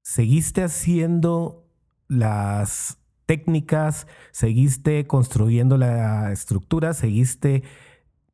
¿Seguiste 0.02 0.62
haciendo 0.62 1.66
las 2.06 2.98
técnicas, 3.26 4.06
seguiste 4.30 5.06
construyendo 5.06 5.76
la 5.76 6.32
estructura, 6.32 6.94
seguiste 6.94 7.62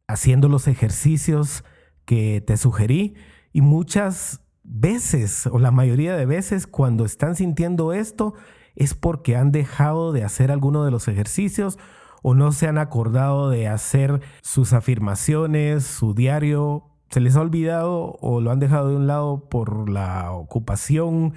haciendo 0.07 0.49
los 0.49 0.69
ejercicios 0.69 1.65
que 2.05 2.41
te 2.41 2.57
sugerí 2.57 3.15
y 3.53 3.63
muchas 3.63 4.44
veces 4.64 5.47
o 5.47 5.59
la 5.59 5.71
mayoría 5.71 6.16
de 6.16 6.26
veces 6.26 6.66
cuando 6.66 7.04
están 7.04 7.37
sintiendo 7.37 7.92
esto 7.92 8.35
es 8.75 8.94
porque 8.94 9.37
han 9.37 9.52
dejado 9.52 10.12
de 10.12 10.25
hacer 10.25 10.50
alguno 10.50 10.85
de 10.85 10.90
los 10.90 11.06
ejercicios 11.06 11.78
o 12.23 12.35
no 12.35 12.52
se 12.52 12.66
han 12.66 12.78
acordado 12.78 13.50
de 13.50 13.68
hacer 13.68 14.23
sus 14.42 14.73
afirmaciones, 14.73 15.85
su 15.85 16.14
diario, 16.14 16.85
se 17.11 17.21
les 17.21 17.37
ha 17.37 17.42
olvidado 17.42 18.16
o 18.21 18.40
lo 18.40 18.50
han 18.50 18.59
dejado 18.59 18.88
de 18.88 18.97
un 18.97 19.06
lado 19.06 19.49
por 19.49 19.88
la 19.88 20.33
ocupación 20.33 21.35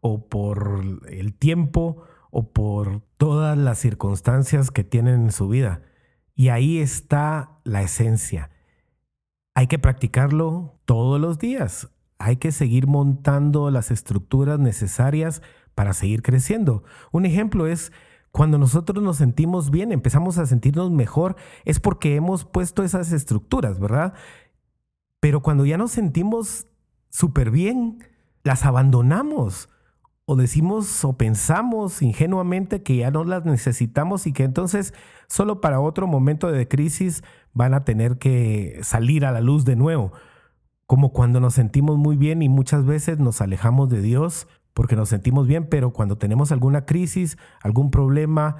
o 0.00 0.28
por 0.28 1.00
el 1.08 1.34
tiempo 1.34 2.04
o 2.30 2.52
por 2.52 3.00
todas 3.16 3.56
las 3.56 3.78
circunstancias 3.78 4.70
que 4.70 4.84
tienen 4.84 5.22
en 5.22 5.32
su 5.32 5.48
vida. 5.48 5.80
Y 6.34 6.50
ahí 6.50 6.78
está 6.78 7.58
la 7.64 7.82
esencia. 7.82 8.50
Hay 9.54 9.68
que 9.68 9.78
practicarlo 9.78 10.78
todos 10.84 11.18
los 11.18 11.38
días. 11.38 11.90
Hay 12.18 12.36
que 12.36 12.52
seguir 12.52 12.86
montando 12.86 13.70
las 13.70 13.90
estructuras 13.90 14.58
necesarias 14.58 15.42
para 15.74 15.92
seguir 15.92 16.22
creciendo. 16.22 16.84
Un 17.12 17.26
ejemplo 17.26 17.66
es 17.66 17.92
cuando 18.30 18.58
nosotros 18.58 19.02
nos 19.02 19.16
sentimos 19.16 19.70
bien, 19.70 19.92
empezamos 19.92 20.38
a 20.38 20.46
sentirnos 20.46 20.90
mejor, 20.90 21.36
es 21.64 21.80
porque 21.80 22.16
hemos 22.16 22.44
puesto 22.44 22.82
esas 22.82 23.12
estructuras, 23.12 23.78
¿verdad? 23.78 24.14
Pero 25.20 25.42
cuando 25.42 25.64
ya 25.64 25.78
nos 25.78 25.92
sentimos 25.92 26.66
súper 27.08 27.50
bien, 27.50 27.98
las 28.42 28.64
abandonamos 28.64 29.68
o 30.26 30.36
decimos 30.36 31.04
o 31.04 31.16
pensamos 31.16 32.02
ingenuamente 32.02 32.82
que 32.82 32.96
ya 32.96 33.10
no 33.10 33.24
las 33.24 33.44
necesitamos 33.44 34.26
y 34.26 34.32
que 34.32 34.42
entonces 34.42 34.92
solo 35.28 35.60
para 35.60 35.80
otro 35.80 36.06
momento 36.06 36.50
de 36.50 36.68
crisis 36.68 37.22
van 37.54 37.74
a 37.74 37.84
tener 37.84 38.18
que 38.18 38.80
salir 38.82 39.24
a 39.24 39.32
la 39.32 39.40
luz 39.40 39.64
de 39.64 39.76
nuevo. 39.76 40.12
Como 40.86 41.12
cuando 41.12 41.40
nos 41.40 41.54
sentimos 41.54 41.98
muy 41.98 42.16
bien 42.16 42.42
y 42.42 42.48
muchas 42.48 42.84
veces 42.84 43.18
nos 43.18 43.40
alejamos 43.40 43.88
de 43.88 44.00
Dios 44.00 44.46
porque 44.72 44.96
nos 44.96 45.08
sentimos 45.08 45.46
bien, 45.46 45.68
pero 45.68 45.92
cuando 45.92 46.18
tenemos 46.18 46.52
alguna 46.52 46.84
crisis, 46.84 47.38
algún 47.62 47.90
problema, 47.90 48.56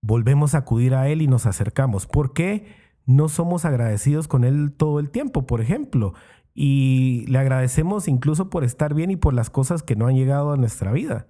volvemos 0.00 0.54
a 0.54 0.58
acudir 0.58 0.94
a 0.94 1.08
Él 1.08 1.22
y 1.22 1.26
nos 1.26 1.46
acercamos. 1.46 2.06
¿Por 2.06 2.32
qué 2.32 2.66
no 3.04 3.28
somos 3.28 3.64
agradecidos 3.64 4.28
con 4.28 4.44
Él 4.44 4.72
todo 4.76 5.00
el 5.00 5.10
tiempo, 5.10 5.44
por 5.44 5.60
ejemplo? 5.60 6.14
y 6.54 7.24
le 7.28 7.38
agradecemos 7.38 8.08
incluso 8.08 8.50
por 8.50 8.64
estar 8.64 8.94
bien 8.94 9.10
y 9.10 9.16
por 9.16 9.34
las 9.34 9.50
cosas 9.50 9.82
que 9.82 9.96
no 9.96 10.06
han 10.06 10.16
llegado 10.16 10.52
a 10.52 10.56
nuestra 10.56 10.92
vida. 10.92 11.28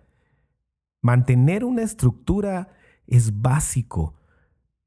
Mantener 1.01 1.65
una 1.65 1.83
estructura 1.83 2.69
es 3.07 3.41
básico, 3.41 4.15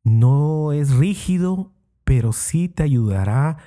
no 0.04 0.72
es 0.72 0.96
rígido, 0.96 1.74
pero 2.04 2.34
sí 2.34 2.70
te 2.70 2.84
ayudará 2.84 3.50
a 3.50 3.58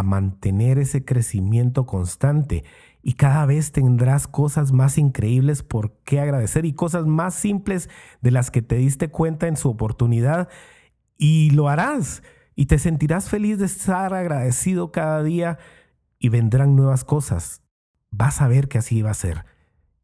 mantener 0.00 0.78
ese 0.78 1.04
crecimiento 1.04 1.84
constante 1.84 2.64
y 3.02 3.14
cada 3.14 3.44
vez 3.46 3.72
tendrás 3.72 4.26
cosas 4.26 4.72
más 4.72 4.96
increíbles 4.96 5.62
por 5.62 5.98
qué 6.04 6.20
agradecer 6.20 6.64
y 6.64 6.72
cosas 6.72 7.04
más 7.06 7.34
simples 7.34 7.90
de 8.22 8.30
las 8.30 8.50
que 8.50 8.62
te 8.62 8.76
diste 8.76 9.08
cuenta 9.08 9.48
en 9.48 9.56
su 9.56 9.68
oportunidad 9.68 10.48
y 11.18 11.50
lo 11.50 11.68
harás 11.68 12.22
y 12.54 12.66
te 12.66 12.78
sentirás 12.78 13.28
feliz 13.28 13.58
de 13.58 13.66
estar 13.66 14.14
agradecido 14.14 14.92
cada 14.92 15.22
día 15.22 15.58
y 16.18 16.28
vendrán 16.28 16.76
nuevas 16.76 17.04
cosas. 17.04 17.62
Vas 18.10 18.40
a 18.40 18.48
ver 18.48 18.68
que 18.68 18.78
así 18.78 19.02
va 19.02 19.10
a 19.10 19.14
ser. 19.14 19.44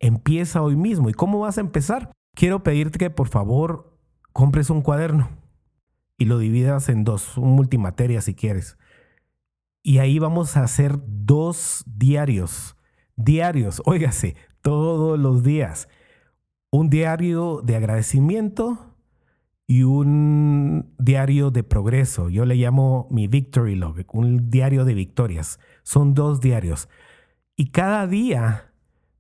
Empieza 0.01 0.63
hoy 0.63 0.77
mismo. 0.77 1.11
¿Y 1.11 1.15
cómo 1.15 1.41
vas 1.41 1.59
a 1.59 1.61
empezar? 1.61 2.13
Quiero 2.35 2.63
pedirte 2.63 2.99
que 2.99 3.11
por 3.11 3.29
favor 3.29 3.99
compres 4.33 4.71
un 4.71 4.83
cuaderno 4.83 5.29
y 6.17 6.25
lo 6.25 6.39
dividas 6.39 6.89
en 6.89 7.05
dos, 7.05 7.37
un 7.37 7.51
multimateria 7.51 8.21
si 8.21 8.35
quieres. 8.35 8.78
Y 9.89 10.01
ahí 10.01 10.19
vamos 10.19 10.59
a 10.59 10.65
hacer 10.65 10.99
dos 11.03 11.83
diarios. 11.87 12.77
Diarios, 13.17 13.81
óigase, 13.87 14.37
todos 14.61 15.19
los 15.19 15.43
días. 15.43 15.89
Un 16.71 16.91
diario 16.91 17.63
de 17.65 17.77
agradecimiento 17.77 18.95
y 19.67 19.85
un 19.85 20.93
diario 20.99 21.51
de 21.51 21.63
progreso. 21.63 22.29
Yo 22.29 22.45
le 22.45 22.57
llamo 22.57 23.09
mi 23.11 23.29
Victory 23.29 23.77
Log, 23.77 23.97
un 24.13 24.51
diario 24.51 24.85
de 24.85 24.93
victorias. 24.93 25.59
Son 25.85 26.13
dos 26.13 26.43
diarios. 26.43 26.91
Y 27.57 27.71
cada 27.71 28.07
día 28.07 28.75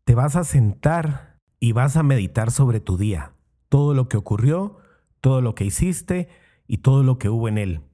te 0.05 0.15
vas 0.15 0.37
a 0.37 0.45
sentar 0.45 1.41
y 1.61 1.73
vas 1.73 1.97
a 1.97 2.03
meditar 2.03 2.51
sobre 2.51 2.81
tu 2.81 2.99
día. 2.99 3.33
Todo 3.71 3.95
lo 3.95 4.11
que 4.11 4.19
ocurrió, 4.19 4.77
todo 5.23 5.41
lo 5.41 5.55
que 5.55 5.65
hiciste 5.65 6.29
y 6.67 6.77
todo 6.77 7.03
lo 7.05 7.17
que 7.17 7.31
hubo 7.31 7.49
en 7.49 7.57
él. 7.57 7.88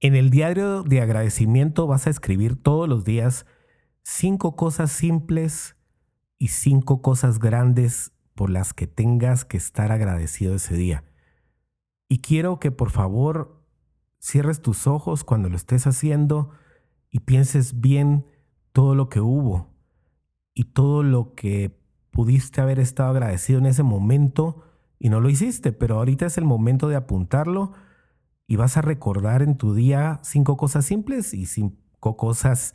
En 0.00 0.14
el 0.14 0.30
diario 0.30 0.82
de 0.82 1.00
agradecimiento 1.00 1.86
vas 1.86 2.06
a 2.06 2.10
escribir 2.10 2.60
todos 2.62 2.88
los 2.88 3.04
días 3.04 3.46
cinco 4.02 4.54
cosas 4.54 4.92
simples 4.92 5.76
y 6.38 6.48
cinco 6.48 7.00
cosas 7.00 7.38
grandes 7.38 8.12
por 8.34 8.50
las 8.50 8.74
que 8.74 8.86
tengas 8.86 9.44
que 9.46 9.56
estar 9.56 9.90
agradecido 9.92 10.54
ese 10.54 10.76
día. 10.76 11.04
Y 12.08 12.18
quiero 12.18 12.60
que 12.60 12.70
por 12.70 12.90
favor 12.90 13.64
cierres 14.20 14.60
tus 14.60 14.86
ojos 14.86 15.24
cuando 15.24 15.48
lo 15.48 15.56
estés 15.56 15.86
haciendo 15.86 16.50
y 17.10 17.20
pienses 17.20 17.80
bien 17.80 18.26
todo 18.72 18.94
lo 18.94 19.08
que 19.08 19.20
hubo 19.20 19.74
y 20.52 20.64
todo 20.64 21.02
lo 21.02 21.34
que 21.34 21.80
pudiste 22.10 22.60
haber 22.60 22.80
estado 22.80 23.10
agradecido 23.10 23.58
en 23.58 23.66
ese 23.66 23.82
momento 23.82 24.62
y 24.98 25.08
no 25.08 25.20
lo 25.20 25.30
hiciste, 25.30 25.72
pero 25.72 25.96
ahorita 25.96 26.26
es 26.26 26.36
el 26.36 26.44
momento 26.44 26.88
de 26.88 26.96
apuntarlo 26.96 27.72
y 28.46 28.56
vas 28.56 28.76
a 28.76 28.82
recordar 28.82 29.42
en 29.42 29.56
tu 29.56 29.74
día 29.74 30.20
cinco 30.22 30.56
cosas 30.56 30.84
simples 30.84 31.34
y 31.34 31.46
cinco 31.46 32.16
cosas 32.16 32.74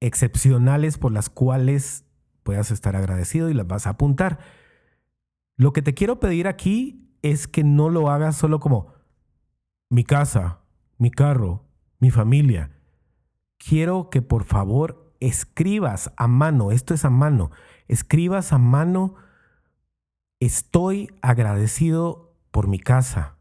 excepcionales 0.00 0.98
por 0.98 1.12
las 1.12 1.30
cuales 1.30 2.04
puedas 2.42 2.70
estar 2.70 2.96
agradecido 2.96 3.50
y 3.50 3.54
las 3.54 3.66
vas 3.66 3.86
a 3.86 3.90
apuntar. 3.90 4.38
Lo 5.56 5.72
que 5.72 5.82
te 5.82 5.94
quiero 5.94 6.20
pedir 6.20 6.48
aquí 6.48 7.14
es 7.22 7.46
que 7.46 7.64
no 7.64 7.90
lo 7.90 8.10
hagas 8.10 8.36
solo 8.36 8.60
como 8.60 8.94
mi 9.90 10.04
casa, 10.04 10.60
mi 10.98 11.10
carro, 11.10 11.64
mi 11.98 12.10
familia. 12.10 12.70
Quiero 13.58 14.08
que 14.08 14.22
por 14.22 14.44
favor 14.44 15.14
escribas 15.20 16.12
a 16.16 16.28
mano, 16.28 16.72
esto 16.72 16.94
es 16.94 17.04
a 17.04 17.10
mano, 17.10 17.50
escribas 17.88 18.52
a 18.52 18.58
mano, 18.58 19.16
estoy 20.40 21.10
agradecido 21.20 22.34
por 22.50 22.68
mi 22.68 22.78
casa, 22.78 23.36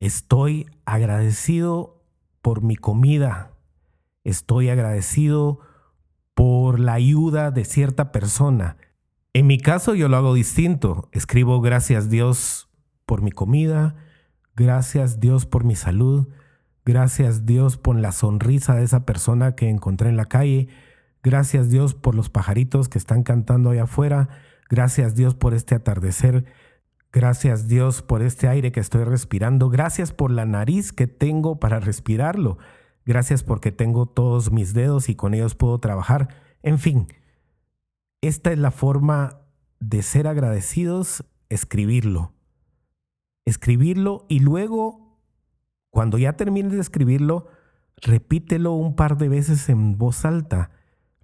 estoy 0.00 0.66
agradecido 0.84 2.02
por 2.42 2.62
mi 2.62 2.76
comida, 2.76 3.52
estoy 4.24 4.68
agradecido 4.68 5.60
por 6.34 6.80
la 6.80 6.94
ayuda 6.94 7.50
de 7.50 7.64
cierta 7.64 8.12
persona. 8.12 8.76
En 9.32 9.46
mi 9.46 9.58
caso 9.58 9.94
yo 9.94 10.08
lo 10.08 10.16
hago 10.16 10.34
distinto, 10.34 11.08
escribo 11.12 11.60
gracias 11.60 12.10
Dios 12.10 12.68
por 13.06 13.22
mi 13.22 13.30
comida, 13.30 13.96
gracias 14.54 15.20
Dios 15.20 15.46
por 15.46 15.64
mi 15.64 15.76
salud, 15.76 16.28
Gracias 16.88 17.44
Dios 17.44 17.76
por 17.76 17.96
la 17.96 18.12
sonrisa 18.12 18.74
de 18.74 18.82
esa 18.82 19.04
persona 19.04 19.54
que 19.54 19.68
encontré 19.68 20.08
en 20.08 20.16
la 20.16 20.24
calle. 20.24 20.68
Gracias 21.22 21.68
Dios 21.68 21.92
por 21.92 22.14
los 22.14 22.30
pajaritos 22.30 22.88
que 22.88 22.96
están 22.96 23.24
cantando 23.24 23.68
allá 23.68 23.82
afuera. 23.82 24.30
Gracias 24.70 25.14
Dios 25.14 25.34
por 25.34 25.52
este 25.52 25.74
atardecer. 25.74 26.46
Gracias 27.12 27.68
Dios 27.68 28.02
por 28.02 28.22
este 28.22 28.48
aire 28.48 28.70
que 28.70 28.80
estoy 28.80 29.04
respirando. 29.04 29.70
Gracias 29.70 30.12
por 30.12 30.30
la 30.30 30.44
nariz 30.44 30.92
que 30.92 31.06
tengo 31.06 31.58
para 31.58 31.80
respirarlo. 31.80 32.58
Gracias 33.06 33.42
porque 33.42 33.72
tengo 33.72 34.06
todos 34.06 34.52
mis 34.52 34.74
dedos 34.74 35.08
y 35.08 35.14
con 35.14 35.32
ellos 35.32 35.54
puedo 35.54 35.78
trabajar. 35.78 36.28
En 36.62 36.78
fin, 36.78 37.06
esta 38.20 38.52
es 38.52 38.58
la 38.58 38.70
forma 38.70 39.40
de 39.80 40.02
ser 40.02 40.26
agradecidos, 40.26 41.24
escribirlo. 41.48 42.34
Escribirlo 43.46 44.26
y 44.28 44.40
luego 44.40 45.08
cuando 45.90 46.18
ya 46.18 46.34
termines 46.34 46.72
de 46.72 46.80
escribirlo, 46.80 47.46
repítelo 47.96 48.72
un 48.72 48.94
par 48.94 49.16
de 49.16 49.28
veces 49.28 49.68
en 49.68 49.96
voz 49.96 50.24
alta, 50.24 50.70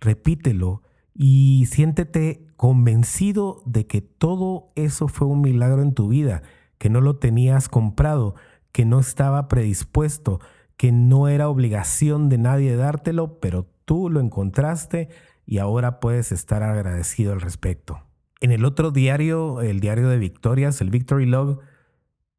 repítelo 0.01 0.83
y 1.15 1.67
siéntete 1.67 2.47
convencido 2.57 3.63
de 3.65 3.87
que 3.87 4.01
todo 4.03 4.73
eso 4.75 5.09
fue 5.09 5.29
un 5.29 5.41
milagro 5.41 5.83
en 5.83 5.95
tu 5.95 6.09
vida, 6.09 6.43
que 6.79 6.91
no 6.91 7.01
lo 7.01 7.17
tenías 7.17 7.69
comprado, 7.69 8.35
que 8.73 8.85
no 8.85 8.99
estaba 8.99 9.49
predispuesto, 9.49 10.41
que 10.77 10.91
no 10.91 11.29
era 11.29 11.49
obligación 11.49 12.29
de 12.29 12.39
nadie 12.39 12.77
dártelo, 12.77 13.39
pero 13.39 13.67
tú 13.85 14.11
lo 14.11 14.21
encontraste 14.21 15.09
y 15.47 15.59
ahora 15.59 16.01
puedes 16.01 16.33
estar 16.33 16.63
agradecido 16.63 17.33
al 17.33 17.41
respecto. 17.41 18.03
En 18.41 18.51
el 18.51 18.65
otro 18.65 18.91
diario, 18.91 19.61
el 19.61 19.81
diario 19.81 20.09
de 20.09 20.19
victorias, 20.19 20.81
el 20.81 20.91
Victory 20.91 21.27
Log, 21.27 21.61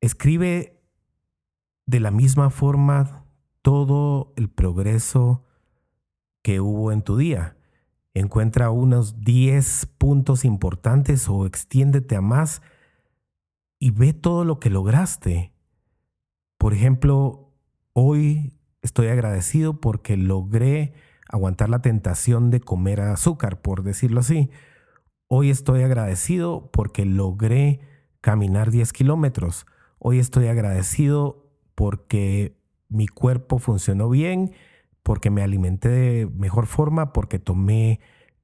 escribe 0.01 0.81
de 1.85 1.99
la 1.99 2.11
misma 2.11 2.49
forma, 2.49 3.25
todo 3.61 4.33
el 4.35 4.49
progreso 4.49 5.43
que 6.43 6.59
hubo 6.59 6.91
en 6.91 7.01
tu 7.01 7.17
día. 7.17 7.54
Encuentra 8.15 8.71
unos 8.71 9.19
10 9.19 9.87
puntos 9.97 10.45
importantes 10.45 11.27
o 11.29 11.45
extiéndete 11.45 12.15
a 12.15 12.21
más 12.21 12.61
y 13.77 13.91
ve 13.91 14.13
todo 14.13 14.45
lo 14.45 14.59
que 14.59 14.69
lograste. 14.69 15.51
Por 16.57 16.73
ejemplo, 16.73 17.51
hoy 17.91 18.57
estoy 18.81 19.07
agradecido 19.07 19.81
porque 19.81 20.15
logré 20.15 20.93
aguantar 21.27 21.69
la 21.69 21.81
tentación 21.81 22.51
de 22.51 22.61
comer 22.61 23.01
azúcar, 23.01 23.61
por 23.61 23.83
decirlo 23.83 24.21
así. 24.21 24.49
Hoy 25.27 25.49
estoy 25.49 25.83
agradecido 25.83 26.71
porque 26.71 27.03
logré 27.03 27.81
caminar 28.21 28.71
10 28.71 28.93
kilómetros. 28.93 29.65
Hoy 29.99 30.19
estoy 30.19 30.47
agradecido 30.47 31.51
porque 31.75 32.57
mi 32.87 33.07
cuerpo 33.07 33.59
funcionó 33.59 34.07
bien, 34.07 34.53
porque 35.05 35.29
me 35.29 35.43
alimenté 35.43 35.89
de 35.89 36.25
mejor 36.25 36.65
forma, 36.65 37.13
porque 37.13 37.37
tomé 37.37 37.99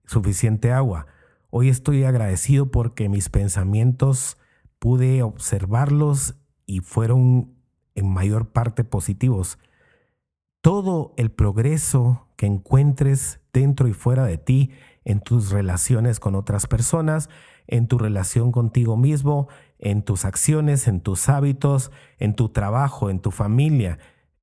suficiente 0.05 0.71
agua. 0.71 1.07
Hoy 1.49 1.69
estoy 1.69 2.03
agradecido 2.03 2.69
porque 2.69 3.09
mis 3.09 3.29
pensamientos 3.29 4.37
pude 4.77 5.23
observarlos 5.23 6.35
y 6.67 6.81
fueron 6.81 7.55
en 7.95 8.13
mayor 8.13 8.51
parte 8.51 8.83
positivos. 8.83 9.57
Todo 10.61 11.15
el 11.17 11.31
progreso 11.31 12.27
que 12.35 12.45
encuentres 12.45 13.41
dentro 13.51 13.87
y 13.87 13.93
fuera 13.93 14.25
de 14.25 14.37
ti, 14.37 14.69
en 15.03 15.19
tus 15.19 15.49
relaciones 15.49 16.19
con 16.19 16.35
otras 16.35 16.67
personas, 16.67 17.27
en 17.65 17.87
tu 17.87 17.97
relación 17.97 18.51
contigo 18.51 18.97
mismo, 18.97 19.47
en 19.79 20.03
tus 20.03 20.25
acciones, 20.25 20.87
en 20.87 21.01
tus 21.01 21.27
hábitos, 21.27 21.91
en 22.19 22.35
tu 22.35 22.49
trabajo, 22.49 23.09
en 23.09 23.19
tu 23.19 23.31
familia, 23.31 23.97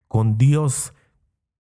con 0.09 0.37
Dios. 0.37 0.95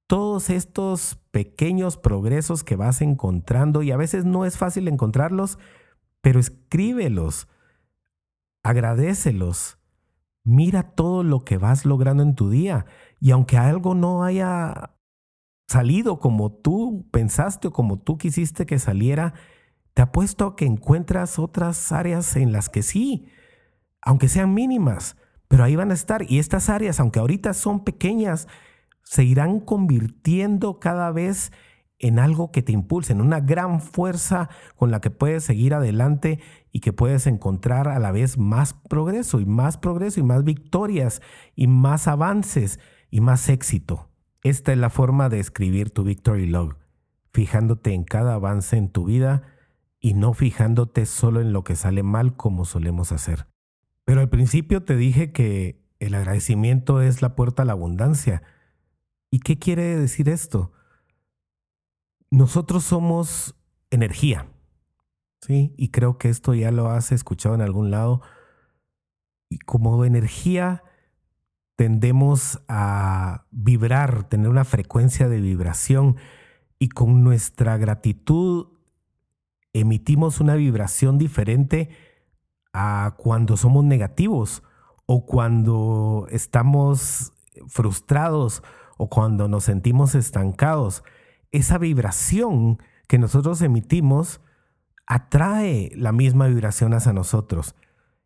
Todos 0.09 0.51
estos 0.51 1.16
pequeños 1.31 1.97
progresos 1.97 2.64
que 2.64 2.75
vas 2.75 3.01
encontrando 3.03 3.83
y 3.83 3.92
a 3.92 3.97
veces 3.97 4.25
no 4.25 4.44
es 4.44 4.59
fácil 4.59 4.88
encontrarlos, 4.88 5.59
pero 6.21 6.40
escríbelos, 6.40 7.47
agradecelos, 8.64 9.79
mira 10.42 10.83
todo 10.83 11.23
lo 11.23 11.44
que 11.44 11.59
vas 11.59 11.85
logrando 11.85 12.23
en 12.23 12.35
tu 12.35 12.51
día 12.51 12.87
y 13.21 13.31
aunque 13.31 13.57
algo 13.59 13.94
no 13.94 14.25
haya 14.25 14.97
salido 15.68 16.18
como 16.18 16.51
tú 16.51 17.07
pensaste 17.12 17.68
o 17.68 17.73
como 17.73 17.99
tú 17.99 18.16
quisiste 18.16 18.64
que 18.64 18.79
saliera, 18.79 19.35
te 19.92 20.03
apuesto 20.03 20.47
a 20.47 20.57
que 20.57 20.64
encuentras 20.64 21.38
otras 21.38 21.92
áreas 21.92 22.37
en 22.37 22.53
las 22.53 22.68
que 22.68 22.83
sí, 22.83 23.27
aunque 24.01 24.29
sean 24.29 24.55
mínimas, 24.55 25.16
pero 25.49 25.64
ahí 25.64 25.77
van 25.77 25.90
a 25.90 25.94
estar. 25.94 26.23
Y 26.31 26.38
estas 26.38 26.68
áreas, 26.68 27.01
aunque 27.01 27.18
ahorita 27.18 27.53
son 27.53 27.85
pequeñas, 27.85 28.49
se 29.09 29.25
irán 29.25 29.61
convirtiendo 29.61 30.81
cada 30.81 31.11
vez 31.12 31.51
en 31.99 32.18
algo 32.18 32.53
que 32.53 32.61
te 32.61 32.73
impulse, 32.73 33.14
en 33.14 33.23
una 33.23 33.40
gran 33.40 33.81
fuerza 33.81 34.51
con 34.77 34.90
la 34.90 35.01
que 35.01 35.09
puedes 35.09 35.44
seguir 35.44 35.73
adelante 35.73 36.40
y 36.73 36.81
que 36.81 36.92
puedes 36.92 37.27
encontrar 37.27 37.88
a 37.88 37.99
la 38.01 38.12
vez 38.12 38.37
más 38.37 38.75
progreso 38.75 39.40
y 39.40 39.47
más 39.47 39.79
progreso 39.79 40.21
y 40.21 40.25
más 40.25 40.44
victorias 40.44 41.23
y 41.57 41.68
más 41.68 42.07
avances 42.07 42.81
y 43.11 43.23
más 43.23 43.49
éxito. 43.49 44.11
Esta 44.42 44.73
es 44.73 44.79
la 44.79 44.90
forma 44.90 45.31
de 45.31 45.40
escribir 45.40 45.88
tu 45.88 46.05
Victory 46.05 46.47
Log, 46.47 46.77
fijándote 47.33 47.94
en 47.94 48.05
cada 48.05 48.35
avance 48.35 48.77
en 48.77 48.90
tu 48.90 49.07
vida 49.07 49.40
y 50.01 50.12
no 50.12 50.35
fijándote 50.35 51.07
solo 51.07 51.40
en 51.40 51.55
lo 51.55 51.64
que 51.64 51.77
sale 51.77 52.03
mal 52.03 52.37
como 52.37 52.66
solemos 52.66 53.12
hacer. 53.12 53.47
Pero 54.05 54.21
al 54.21 54.29
principio 54.29 54.83
te 54.83 54.97
dije 54.97 55.33
que 55.33 55.83
el 55.99 56.14
agradecimiento 56.14 57.01
es 57.01 57.23
la 57.23 57.35
puerta 57.35 57.62
a 57.62 57.64
la 57.64 57.73
abundancia. 57.73 58.42
¿Y 59.31 59.41
qué 59.41 59.59
quiere 59.59 59.97
decir 59.97 60.29
esto? 60.29 60.73
Nosotros 62.31 62.85
somos 62.85 63.55
energía. 63.91 64.47
¿Sí? 65.41 65.75
Y 65.77 65.91
creo 65.91 66.19
que 66.19 66.29
esto 66.31 66.53
ya 66.55 66.73
lo 66.73 66.91
has 66.91 67.12
escuchado 67.12 67.55
en 67.55 67.61
algún 67.61 67.91
lado. 67.91 68.23
Y 69.49 69.59
como 69.59 70.05
energía 70.05 70.83
tendemos 71.77 72.61
a 72.67 73.47
vibrar, 73.51 74.29
tener 74.29 74.49
una 74.49 74.64
frecuencia 74.64 75.29
de 75.29 75.41
vibración 75.41 76.17
y 76.79 76.88
con 76.88 77.23
nuestra 77.23 77.77
gratitud 77.77 78.67
emitimos 79.73 80.41
una 80.41 80.57
vibración 80.57 81.19
diferente 81.19 81.91
a 82.73 83.14
cuando 83.17 83.57
somos 83.57 83.85
negativos 83.85 84.62
o 85.07 85.25
cuando 85.25 86.27
estamos 86.31 87.33
frustrados 87.69 88.62
o 88.98 89.08
cuando 89.08 89.48
nos 89.48 89.64
sentimos 89.64 90.14
estancados. 90.14 91.02
Esa 91.50 91.78
vibración 91.78 92.82
que 93.06 93.18
nosotros 93.18 93.62
emitimos 93.62 94.42
atrae 95.06 95.90
la 95.94 96.12
misma 96.12 96.46
vibración 96.48 96.92
hacia 96.92 97.14
nosotros. 97.14 97.74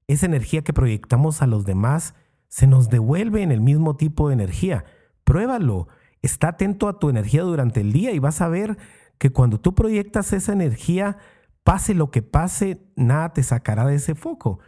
Esa 0.09 0.27
energía 0.27 0.63
que 0.63 0.73
proyectamos 0.73 1.41
a 1.41 1.47
los 1.47 1.65
demás 1.65 2.17
se 2.49 2.67
nos 2.67 2.91
devuelve 2.91 3.43
en 3.43 3.53
el 3.53 3.61
mismo 3.61 3.97
tipo 3.97 4.29
de 4.29 4.35
energía. 4.35 4.85
pruébalo. 5.25 5.87
Está 6.21 6.49
atento 6.49 6.89
a 6.89 6.99
tu 6.99 7.11
energía 7.11 7.43
durante 7.43 7.81
el 7.81 7.93
día 7.93 8.13
y 8.13 8.19
vas 8.19 8.41
a 8.41 8.49
ver 8.49 8.77
que 9.19 9.31
cuando 9.31 9.61
tú 9.61 9.75
proyectas 9.75 10.33
esa 10.33 10.53
energía, 10.53 11.19
pase 11.65 11.95
lo 11.95 12.11
que 12.11 12.23
pase, 12.23 12.87
nada 12.97 13.33
te 13.33 13.43
sacará 13.43 13.87
de 13.87 13.97
ese 13.97 14.15
foco. 14.15 14.59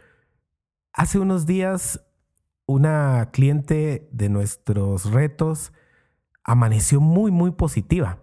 Hace 0.93 1.19
unos 1.19 1.45
días, 1.45 2.01
una 2.65 3.29
cliente 3.31 4.09
de 4.11 4.29
nuestros 4.29 5.11
retos 5.11 5.73
amaneció 6.45 7.01
muy, 7.01 7.31
muy 7.31 7.51
positiva. 7.51 8.19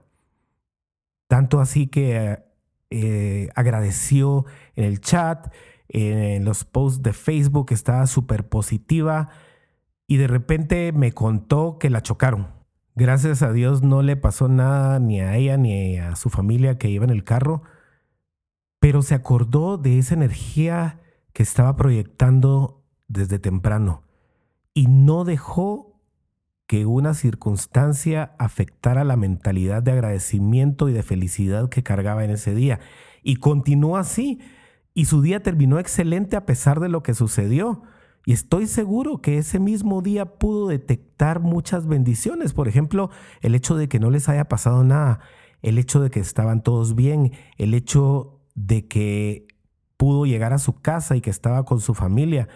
Tanto 1.26 1.60
así 1.60 1.88
que 1.88 2.42
eh, 2.90 3.48
agradeció 3.54 4.46
en 4.76 4.84
el 4.84 5.00
chat, 5.00 5.52
en 5.88 6.44
los 6.44 6.64
posts 6.64 7.02
de 7.02 7.12
Facebook, 7.12 7.72
estaba 7.72 8.06
súper 8.06 8.48
positiva 8.48 9.28
y 10.06 10.16
de 10.16 10.28
repente 10.28 10.92
me 10.92 11.12
contó 11.12 11.78
que 11.78 11.90
la 11.90 12.02
chocaron. 12.02 12.48
Gracias 12.94 13.42
a 13.42 13.52
Dios 13.52 13.82
no 13.82 14.02
le 14.02 14.16
pasó 14.16 14.48
nada 14.48 14.98
ni 15.00 15.20
a 15.20 15.36
ella 15.36 15.56
ni 15.56 15.98
a 15.98 16.14
su 16.16 16.30
familia 16.30 16.78
que 16.78 16.90
iba 16.90 17.04
en 17.04 17.10
el 17.10 17.24
carro, 17.24 17.62
pero 18.78 19.02
se 19.02 19.14
acordó 19.14 19.78
de 19.78 19.98
esa 19.98 20.14
energía 20.14 21.00
que 21.32 21.42
estaba 21.42 21.76
proyectando 21.76 22.84
desde 23.08 23.38
temprano 23.38 24.02
y 24.74 24.86
no 24.86 25.24
dejó 25.24 25.91
que 26.72 26.86
una 26.86 27.12
circunstancia 27.12 28.34
afectara 28.38 29.04
la 29.04 29.16
mentalidad 29.16 29.82
de 29.82 29.92
agradecimiento 29.92 30.88
y 30.88 30.94
de 30.94 31.02
felicidad 31.02 31.68
que 31.68 31.82
cargaba 31.82 32.24
en 32.24 32.30
ese 32.30 32.54
día. 32.54 32.80
Y 33.22 33.36
continuó 33.36 33.98
así, 33.98 34.40
y 34.94 35.04
su 35.04 35.20
día 35.20 35.42
terminó 35.42 35.78
excelente 35.78 36.34
a 36.34 36.46
pesar 36.46 36.80
de 36.80 36.88
lo 36.88 37.02
que 37.02 37.12
sucedió. 37.12 37.82
Y 38.24 38.32
estoy 38.32 38.66
seguro 38.66 39.20
que 39.20 39.36
ese 39.36 39.60
mismo 39.60 40.00
día 40.00 40.38
pudo 40.38 40.66
detectar 40.66 41.40
muchas 41.40 41.86
bendiciones. 41.86 42.54
Por 42.54 42.68
ejemplo, 42.68 43.10
el 43.42 43.54
hecho 43.54 43.76
de 43.76 43.90
que 43.90 44.00
no 44.00 44.08
les 44.08 44.30
haya 44.30 44.48
pasado 44.48 44.82
nada, 44.82 45.20
el 45.60 45.76
hecho 45.76 46.00
de 46.00 46.08
que 46.08 46.20
estaban 46.20 46.62
todos 46.62 46.94
bien, 46.94 47.32
el 47.58 47.74
hecho 47.74 48.40
de 48.54 48.88
que 48.88 49.46
pudo 49.98 50.24
llegar 50.24 50.54
a 50.54 50.58
su 50.58 50.80
casa 50.80 51.16
y 51.16 51.20
que 51.20 51.28
estaba 51.28 51.66
con 51.66 51.80
su 51.80 51.92
familia. 51.92 52.48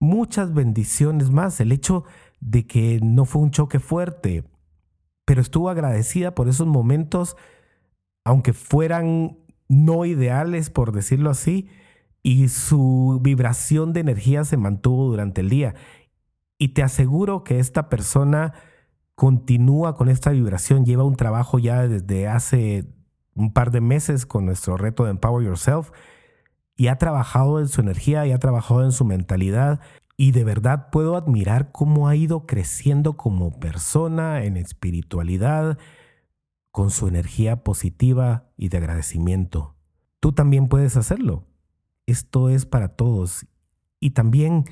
Muchas 0.00 0.52
bendiciones 0.52 1.30
más. 1.30 1.60
El 1.60 1.70
hecho 1.70 2.02
de 2.42 2.66
que 2.66 2.98
no 3.00 3.24
fue 3.24 3.40
un 3.40 3.52
choque 3.52 3.78
fuerte, 3.78 4.44
pero 5.24 5.40
estuvo 5.40 5.70
agradecida 5.70 6.34
por 6.34 6.48
esos 6.48 6.66
momentos, 6.66 7.36
aunque 8.24 8.52
fueran 8.52 9.38
no 9.68 10.04
ideales, 10.04 10.68
por 10.68 10.90
decirlo 10.92 11.30
así, 11.30 11.68
y 12.24 12.48
su 12.48 13.20
vibración 13.22 13.92
de 13.92 14.00
energía 14.00 14.44
se 14.44 14.56
mantuvo 14.56 15.06
durante 15.06 15.40
el 15.40 15.48
día. 15.48 15.76
Y 16.58 16.68
te 16.68 16.82
aseguro 16.82 17.44
que 17.44 17.60
esta 17.60 17.88
persona 17.88 18.54
continúa 19.14 19.94
con 19.94 20.08
esta 20.08 20.30
vibración, 20.30 20.84
lleva 20.84 21.04
un 21.04 21.16
trabajo 21.16 21.60
ya 21.60 21.86
desde 21.86 22.26
hace 22.26 22.86
un 23.34 23.52
par 23.52 23.70
de 23.70 23.80
meses 23.80 24.26
con 24.26 24.46
nuestro 24.46 24.76
reto 24.76 25.04
de 25.04 25.10
Empower 25.10 25.44
Yourself 25.44 25.90
y 26.76 26.88
ha 26.88 26.98
trabajado 26.98 27.60
en 27.60 27.68
su 27.68 27.80
energía 27.80 28.26
y 28.26 28.32
ha 28.32 28.38
trabajado 28.38 28.82
en 28.82 28.92
su 28.92 29.04
mentalidad 29.04 29.80
y 30.16 30.32
de 30.32 30.44
verdad 30.44 30.90
puedo 30.90 31.16
admirar 31.16 31.72
cómo 31.72 32.08
ha 32.08 32.16
ido 32.16 32.46
creciendo 32.46 33.16
como 33.16 33.58
persona 33.58 34.44
en 34.44 34.56
espiritualidad, 34.56 35.78
con 36.70 36.90
su 36.90 37.08
energía 37.08 37.64
positiva 37.64 38.50
y 38.56 38.68
de 38.68 38.78
agradecimiento. 38.78 39.76
Tú 40.20 40.32
también 40.32 40.68
puedes 40.68 40.96
hacerlo. 40.96 41.44
Esto 42.06 42.48
es 42.48 42.66
para 42.66 42.88
todos. 42.88 43.46
Y 44.00 44.10
también, 44.10 44.64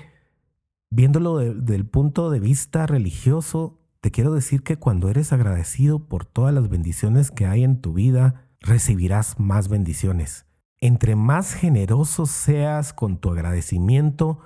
viéndolo 0.91 1.39
desde 1.39 1.75
el 1.75 1.87
punto 1.87 2.31
de 2.31 2.41
vista 2.41 2.87
religioso, 2.87 3.81
te 4.01 4.11
quiero 4.11 4.33
decir 4.33 4.63
que 4.63 4.79
cuando 4.79 5.11
eres 5.11 5.33
agradecido 5.33 6.09
por 6.09 6.25
todas 6.25 6.55
las 6.55 6.69
bendiciones 6.69 7.31
que 7.31 7.47
hay 7.47 7.65
en 7.65 7.81
tu 7.81 7.93
vida, 7.93 8.47
recibirás 8.61 9.39
más 9.39 9.69
bendiciones. 9.69 10.47
Entre 10.79 11.17
más 11.17 11.53
generoso 11.53 12.25
seas 12.25 12.95
con 12.95 13.19
tu 13.19 13.31
agradecimiento, 13.31 14.41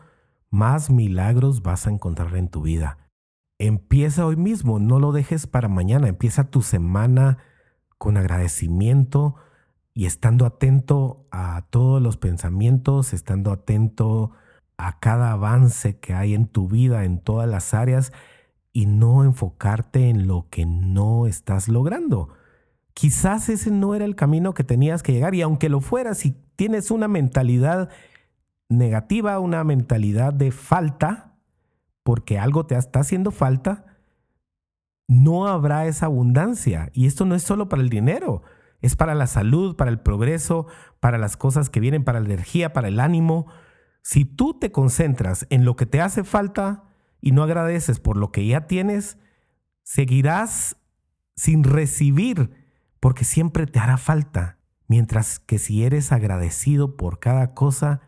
más 0.55 0.89
milagros 0.89 1.63
vas 1.63 1.87
a 1.87 1.91
encontrar 1.91 2.37
en 2.37 2.49
tu 2.49 2.63
vida. 2.63 3.11
Empieza 3.59 4.25
hoy 4.25 4.37
mismo, 4.37 4.79
no 4.79 5.01
lo 5.01 5.11
dejes 5.11 5.49
para 5.49 5.69
mañana, 5.69 6.09
empieza 6.09 6.51
tu 6.51 6.63
semana 6.63 7.39
con 7.99 8.17
agradecimiento 8.17 9.35
y 9.95 10.07
estando 10.07 10.47
atento 10.47 11.27
a 11.33 11.67
todos 11.71 12.01
los 12.01 12.17
pensamientos, 12.17 13.13
estando 13.13 13.51
atento 13.51 14.31
a 14.77 15.01
cada 15.01 15.33
avance 15.33 15.99
que 15.99 16.15
hay 16.15 16.35
en 16.35 16.47
tu 16.47 16.69
vida, 16.69 17.05
en 17.05 17.19
todas 17.19 17.49
las 17.49 17.75
áreas, 17.75 18.13
y 18.73 18.87
no 18.87 19.25
enfocarte 19.25 20.09
en 20.09 20.29
lo 20.29 20.49
que 20.51 20.67
no 20.67 21.27
estás 21.27 21.69
logrando. 21.69 22.29
Quizás 22.93 23.49
ese 23.49 23.73
no 23.73 23.97
era 23.97 24.05
el 24.05 24.15
camino 24.15 24.55
que 24.55 24.63
tenías 24.63 25.03
que 25.03 25.13
llegar, 25.13 25.35
y 25.35 25.43
aunque 25.43 25.69
lo 25.69 25.81
fuera, 25.81 26.15
si 26.15 26.37
tienes 26.55 26.93
una 26.93 27.09
mentalidad 27.09 27.89
negativa, 28.69 29.39
una 29.39 29.65
mentalidad 29.65 30.33
de 30.33 30.51
falta, 30.51 31.35
porque 32.03 32.39
algo 32.39 32.67
te 32.67 32.77
está 32.77 33.01
haciendo 33.01 33.31
falta, 33.31 33.85
no 35.09 35.47
habrá 35.47 35.87
esa 35.87 36.07
abundancia. 36.07 36.91
Y 36.93 37.07
esto 37.07 37.25
no 37.25 37.35
es 37.35 37.43
solo 37.43 37.69
para 37.69 37.83
el 37.83 37.89
dinero, 37.89 38.43
es 38.81 38.97
para 38.97 39.15
la 39.15 39.27
salud, 39.27 39.77
para 39.77 39.91
el 39.91 40.01
progreso, 40.01 40.67
para 41.01 41.19
las 41.19 41.37
cosas 41.37 41.71
que 41.71 41.81
vienen, 41.81 42.05
para 42.05 42.21
la 42.21 42.27
energía, 42.27 42.73
para 42.73 42.89
el 42.89 43.01
ánimo. 43.01 43.47
Si 44.03 44.25
tú 44.25 44.59
te 44.59 44.73
concentras 44.73 45.47
en 45.51 45.65
lo 45.65 45.77
que 45.77 45.87
te 45.87 46.01
hace 46.01 46.25
falta 46.25 46.85
y 47.21 47.33
no 47.33 47.43
agradeces 47.43 48.01
por 48.01 48.17
lo 48.17 48.31
que 48.33 48.47
ya 48.47 48.67
tienes, 48.67 49.19
seguirás 49.83 50.77
sin 51.37 51.65
recibir 51.65 52.51
porque 53.01 53.25
siempre 53.25 53.67
te 53.67 53.79
hará 53.79 53.97
falta. 53.97 54.59
Mientras 54.87 55.39
que 55.39 55.59
si 55.59 55.85
eres 55.85 56.13
agradecido 56.13 56.97
por 56.97 57.19
cada 57.19 57.55
cosa, 57.55 58.03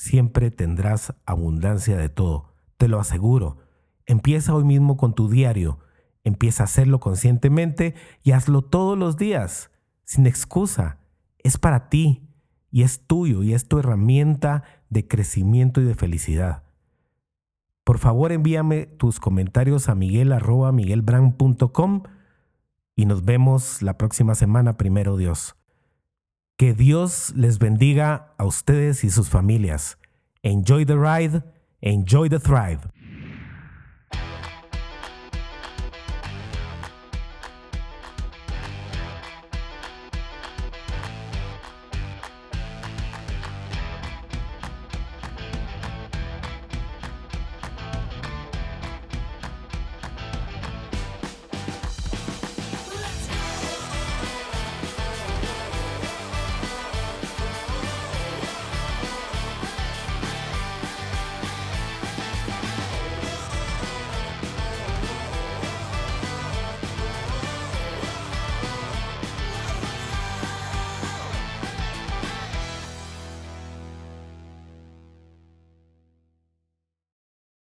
siempre 0.00 0.50
tendrás 0.50 1.14
abundancia 1.26 1.96
de 1.96 2.08
todo 2.08 2.50
te 2.80 2.88
lo 2.88 2.98
aseguro. 2.98 3.58
Empieza 4.06 4.54
hoy 4.54 4.64
mismo 4.64 4.96
con 4.96 5.14
tu 5.14 5.28
diario. 5.28 5.80
Empieza 6.24 6.62
a 6.62 6.64
hacerlo 6.64 6.98
conscientemente 6.98 7.94
y 8.22 8.32
hazlo 8.32 8.62
todos 8.62 8.96
los 8.96 9.18
días, 9.18 9.70
sin 10.04 10.26
excusa. 10.26 10.98
Es 11.38 11.58
para 11.58 11.90
ti 11.90 12.26
y 12.70 12.82
es 12.82 13.06
tuyo 13.06 13.42
y 13.42 13.52
es 13.52 13.68
tu 13.68 13.78
herramienta 13.78 14.62
de 14.88 15.06
crecimiento 15.06 15.82
y 15.82 15.84
de 15.84 15.94
felicidad. 15.94 16.62
Por 17.84 17.98
favor, 17.98 18.32
envíame 18.32 18.86
tus 18.86 19.20
comentarios 19.20 19.90
a 19.90 19.94
miguel.miguelbrand.com 19.94 22.04
y 22.96 23.04
nos 23.04 23.26
vemos 23.26 23.82
la 23.82 23.98
próxima 23.98 24.34
semana, 24.34 24.78
primero 24.78 25.18
Dios. 25.18 25.59
Que 26.60 26.74
Dios 26.74 27.32
les 27.34 27.58
bendiga 27.58 28.34
a 28.36 28.44
ustedes 28.44 29.02
y 29.02 29.08
sus 29.08 29.30
familias. 29.30 29.96
Enjoy 30.42 30.84
the 30.84 30.98
ride 30.98 31.42
Enjoy 31.80 32.28
the 32.28 32.38
Thrive. 32.38 32.80